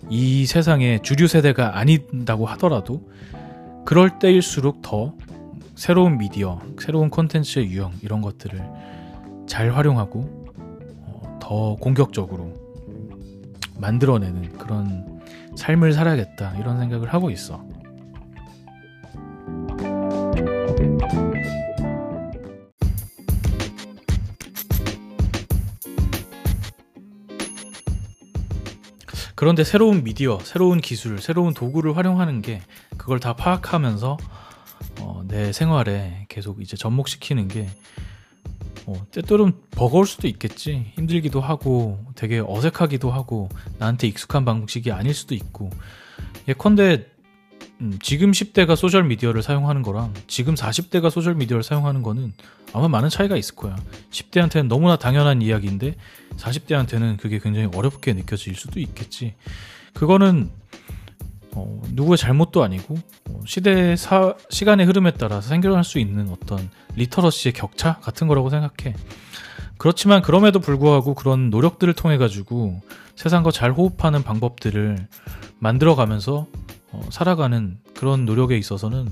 이 0.10 0.46
세상에 0.46 1.00
주류 1.02 1.28
세대가 1.28 1.78
아닌다고 1.78 2.46
하더라도 2.48 3.10
그럴 3.86 4.20
때일수록 4.20 4.82
더 4.82 5.14
새로운 5.76 6.18
미디어, 6.18 6.62
새로운 6.80 7.10
콘텐츠의 7.10 7.68
유형 7.68 7.92
이런 8.02 8.22
것들을 8.22 8.62
잘 9.48 9.72
활용하고 9.72 10.20
어, 11.06 11.40
더 11.42 11.76
공격적으로 11.76 12.54
만들어내는 13.78 14.58
그런 14.58 15.22
삶을 15.56 15.94
살아야겠다 15.94 16.58
이런 16.58 16.80
생각을 16.80 17.14
하고 17.14 17.30
있어. 17.30 17.66
그런데 29.44 29.66
새로운 29.66 30.06
미디어, 30.06 30.40
새로운 30.40 30.80
기술, 30.80 31.20
새로운 31.20 31.54
도구를 31.54 31.98
활용하는 31.98 32.42
게 32.42 32.62
그걸 32.96 33.20
다 33.20 33.34
파악하면서 33.34 34.18
어, 35.02 35.24
내 35.28 35.52
생활에 35.52 36.28
계속 36.30 36.62
이제 36.62 36.78
접목시키는 36.78 37.50
게 37.50 37.68
어, 38.86 38.94
때때로는 39.12 39.52
버거울 39.72 40.08
수도 40.08 40.30
있겠지. 40.30 40.94
힘들기도 40.96 41.42
하고 41.42 42.00
되게 42.16 42.40
어색하기도 42.40 43.12
하고 43.12 43.50
나한테 43.80 44.08
익숙한 44.08 44.46
방식이 44.46 44.94
아닐 44.94 45.14
수도 45.14 45.36
있고 45.36 45.70
예컨대 46.48 47.08
음, 47.84 48.00
지금 48.02 48.32
10대가 48.32 48.78
소셜 48.78 49.04
미디어를 49.04 49.44
사용하는 49.44 49.82
거랑 49.82 50.14
지금 50.28 50.56
40대가 50.56 51.10
소셜 51.10 51.36
미디어를 51.36 51.64
사용하는 51.64 52.02
거는 52.02 52.32
아마 52.72 52.88
많은 52.88 53.10
차이가 53.10 53.36
있을 53.36 53.56
거야. 53.56 53.76
10대한테는 54.10 54.68
너무나 54.68 54.96
당연한 54.96 55.42
이야기인데 55.42 55.96
40대한테는 56.38 57.18
그게 57.18 57.40
굉장히 57.40 57.68
어렵게 57.76 58.14
느껴질 58.14 58.56
수도 58.56 58.80
있겠지. 58.80 59.36
그거는 59.94 60.50
어, 61.52 61.82
누구의 61.92 62.18
잘못도 62.18 62.64
아니고 62.64 62.96
어, 63.30 63.42
시대의 63.46 63.98
사, 63.98 64.34
시간의 64.50 64.86
흐름에 64.86 65.12
따라서 65.12 65.50
생겨날 65.50 65.84
수 65.84 66.00
있는 66.00 66.30
어떤 66.30 66.70
리터러시의 66.96 67.52
격차 67.52 68.00
같은 68.00 68.28
거라고 68.28 68.50
생각해. 68.50 68.96
그렇지만 69.78 70.22
그럼에도 70.22 70.62
불구하고 70.62 71.16
그런 71.16 71.50
노력들을 71.50 71.94
통해 71.96 72.18
가지고 72.18 72.82
세상과 73.18 73.52
잘 73.52 73.72
호흡하는 73.74 74.24
방법들을 74.24 75.06
만들어 75.60 75.96
가면서 75.96 76.48
어, 76.94 77.02
살아가는 77.12 77.78
그런 77.94 78.26
노력에 78.26 78.58
있어서는 78.58 79.10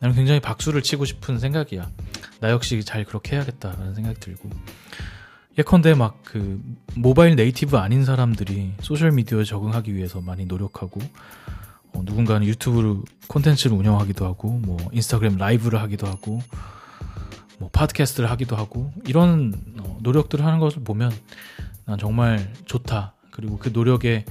나는 0.00 0.16
굉장히 0.16 0.40
박수를 0.40 0.82
치고 0.82 1.04
싶은 1.04 1.38
생각이야. 1.38 1.90
나 2.40 2.50
역시 2.50 2.82
잘 2.84 3.04
그렇게 3.04 3.36
해야겠다라는 3.36 3.94
생각이 3.94 4.18
들고. 4.20 4.50
예컨대 5.58 5.94
막 5.94 6.24
그 6.34 6.60
mobile 6.96 7.36
native 7.36 7.76
아닌 7.76 8.04
사람들이 8.04 8.72
소셜 8.80 9.12
미디어에 9.12 9.44
적응하기 9.44 9.94
위해서 9.94 10.20
많이 10.20 10.46
노력하고 10.46 11.00
어, 11.92 12.02
누군가는 12.04 12.44
유튜브 12.44 13.04
콘텐츠를 13.28 13.76
운영하기도 13.76 14.24
하고 14.24 14.48
뭐 14.58 14.76
인스타그램 14.90 15.36
라이브를 15.36 15.80
하기도 15.80 16.08
하고 16.08 16.42
뭐 17.58 17.70
팟캐스트를 17.72 18.28
하기도 18.32 18.56
하고 18.56 18.92
이런 19.06 19.54
어, 19.78 19.96
노력들을 20.02 20.44
하는 20.44 20.58
것을 20.58 20.82
보면 20.82 21.12
난 21.84 21.98
정말 21.98 22.52
좋다. 22.64 23.14
그리고 23.30 23.56
그 23.58 23.70
노력에 23.72 24.24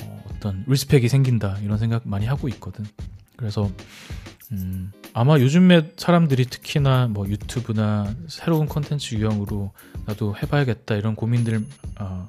어떤 0.00 0.64
respect이 0.66 1.08
생긴다 1.08 1.58
이런 1.62 1.78
생각 1.78 2.06
많이 2.06 2.26
하고 2.26 2.48
있거든. 2.48 2.84
그래서 3.36 3.70
음, 4.50 4.90
아마 5.14 5.38
요즘에 5.38 5.92
사람들이 5.96 6.46
특히나 6.46 7.06
뭐 7.06 7.28
유튜브나 7.28 8.12
새로운 8.28 8.66
콘텐츠 8.66 9.14
유형으로 9.14 9.72
나도 10.04 10.36
해봐야겠다 10.36 10.96
이런 10.96 11.14
고민들 11.14 11.64
어, 12.00 12.28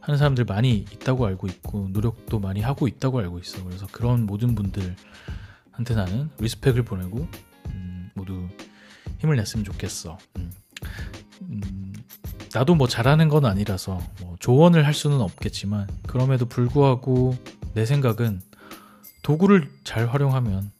하는 0.00 0.18
사람들 0.18 0.44
많이 0.44 0.78
있다고 0.78 1.26
알고 1.26 1.46
있고 1.46 1.88
노력도 1.92 2.40
많이 2.40 2.60
하고 2.60 2.88
있다고 2.88 3.20
알고 3.20 3.38
있어. 3.38 3.62
그래서 3.62 3.86
그런 3.90 4.26
모든 4.26 4.56
분들한테 4.56 5.94
나는 5.94 6.30
리스펙을 6.40 6.82
보내고 6.82 7.28
음, 7.68 8.10
모두 8.14 8.48
힘을 9.20 9.36
냈으면 9.36 9.64
좋겠어. 9.64 10.18
음. 10.36 10.40
음, 10.40 10.52
나도 12.54 12.76
뭐 12.76 12.86
잘하는 12.86 13.28
건 13.28 13.46
아니라서 13.46 14.00
뭐 14.20 14.36
조언을 14.38 14.86
할 14.86 14.94
수는 14.94 15.20
없겠지만 15.20 15.88
그럼에도 16.06 16.46
불구하고 16.46 17.36
내 17.74 17.84
생각은 17.84 18.40
도구를 19.22 19.68
잘 19.82 20.06
활용하면 20.06 20.70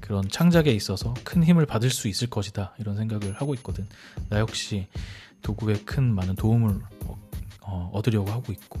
그런 0.00 0.26
창작에 0.30 0.70
있어서 0.70 1.12
큰 1.24 1.44
힘을 1.44 1.66
받을 1.66 1.90
수 1.90 2.08
있을 2.08 2.30
것이다 2.30 2.74
이런 2.78 2.96
생각을 2.96 3.34
하고 3.34 3.52
있거든. 3.54 3.86
나 4.30 4.38
역시 4.38 4.88
도구에 5.42 5.74
큰 5.84 6.14
많은 6.14 6.36
도움을 6.36 6.80
어, 7.60 7.90
얻으려고 7.92 8.30
하고 8.30 8.50
있고 8.50 8.80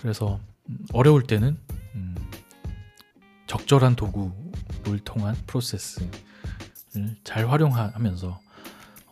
그래서 0.00 0.40
음, 0.68 0.78
어려울 0.92 1.22
때는 1.22 1.56
음, 1.94 2.16
적절한 3.46 3.94
도구를 3.94 4.98
통한 5.04 5.36
프로세스를 5.46 6.10
잘 7.22 7.48
활용하면서 7.48 8.40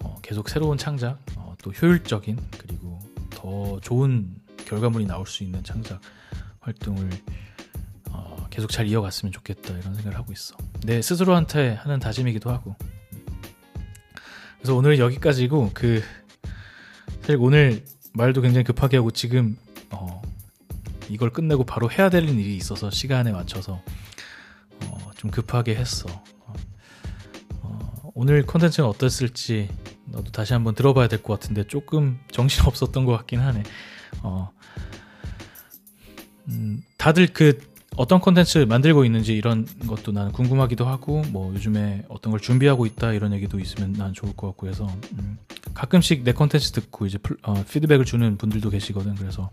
어, 0.03 0.17
계속 0.23 0.49
새로운 0.49 0.79
창작, 0.79 1.21
어, 1.37 1.46
또 1.67 1.73
효율적인 1.73 2.39
그리고 2.59 3.01
더 3.29 3.81
좋은 3.81 4.37
결과물이 4.67 5.05
나올 5.05 5.27
수 5.27 5.43
있는 5.43 5.65
창작 5.65 6.01
활동을 6.61 7.11
어, 8.11 8.47
계속 8.51 8.71
잘 8.71 8.87
이어갔으면 8.87 9.33
좋겠다 9.33 9.77
이런 9.77 9.93
생각을 9.97 10.17
하고 10.17 10.33
있어. 10.33 10.57
내 10.85 11.03
스스로한테 11.03 11.75
하는 11.75 11.99
다짐이기도 11.99 12.51
하고. 12.51 12.77
그래서 14.59 14.77
오늘 14.77 15.01
여기까지고 15.01 15.73
그 15.75 16.05
사실 17.21 17.37
오늘 17.41 17.85
말도 18.15 18.43
굉장히 18.43 18.63
급하게 18.63 18.99
하고 18.99 19.11
지금 19.11 19.59
어, 19.91 20.23
이걸 21.09 21.31
끝내고 21.31 21.65
바로 21.65 21.91
해야 21.91 22.11
될 22.11 22.29
일이 22.29 22.57
있어서 22.57 22.93
시간에 22.93 23.33
맞춰서 23.33 23.83
어, 24.85 25.11
좀 25.17 25.33
급하게 25.33 25.75
했어. 25.75 26.07
어, 26.43 26.53
어 27.63 28.11
오늘 28.15 28.47
컨텐츠는 28.47 28.89
어땠을지 28.89 29.69
너도 30.09 30.31
다시 30.33 30.53
한번 30.53 30.75
들어봐야 30.75 31.09
될 31.09 31.23
것 31.23 31.39
같은데 31.41 31.65
조금 31.65 32.19
정신 32.31 32.65
없었던 32.67 33.05
것 33.05 33.17
같긴 33.17 33.41
하네. 33.41 33.63
어, 34.23 34.51
음, 36.49 36.83
다들 36.97 37.29
그 37.33 37.59
어떤 37.97 38.21
콘텐츠 38.21 38.59
만들고 38.59 39.05
있는지 39.05 39.35
이런 39.35 39.67
것도 39.87 40.13
나는 40.13 40.31
궁금하기도 40.33 40.85
하고 40.87 41.23
뭐 41.31 41.53
요즘에 41.55 42.05
어떤 42.09 42.31
걸 42.31 42.41
준비하고 42.41 42.85
있다 42.87 43.13
이런 43.13 43.33
얘기도 43.33 43.59
있으면 43.59 43.95
난 43.95 44.13
좋을 44.13 44.35
것 44.37 44.49
같고 44.49 44.69
해서 44.69 44.87
음, 45.19 45.39
가끔씩 45.75 46.23
내 46.23 46.33
콘텐츠 46.33 46.73
듣고 46.73 47.07
이제 47.07 47.17
풀, 47.19 47.37
어, 47.43 47.55
피드백을 47.65 48.05
주는 48.05 48.37
분들도 48.37 48.69
계시거든 48.71 49.15
그래서 49.15 49.51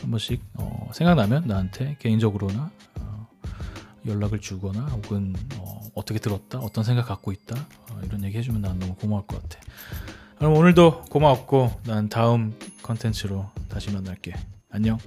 한 0.00 0.10
번씩 0.10 0.40
어, 0.54 0.88
생각나면 0.94 1.44
나한테 1.46 1.96
개인적으로나 2.00 2.70
어, 3.00 3.23
연락을 4.06 4.40
주거나 4.40 4.86
혹은 4.86 5.34
어, 5.58 6.04
떻게 6.04 6.18
들었다 6.18 6.58
어떤 6.58 6.84
생각 6.84 7.06
갖고 7.06 7.32
있다 7.32 7.56
어, 7.90 8.00
이런 8.04 8.24
얘기 8.24 8.38
해주면 8.38 8.62
난 8.62 8.78
너무 8.78 8.94
고마울 8.94 9.26
것 9.26 9.42
같아. 9.42 9.60
그럼 10.38 10.54
오늘도 10.54 11.04
고마웠고 11.04 11.80
난 11.86 12.08
다음 12.08 12.58
콘텐츠로 12.82 13.50
다시 13.68 13.90
만날게. 13.90 14.34
안녕 14.70 14.98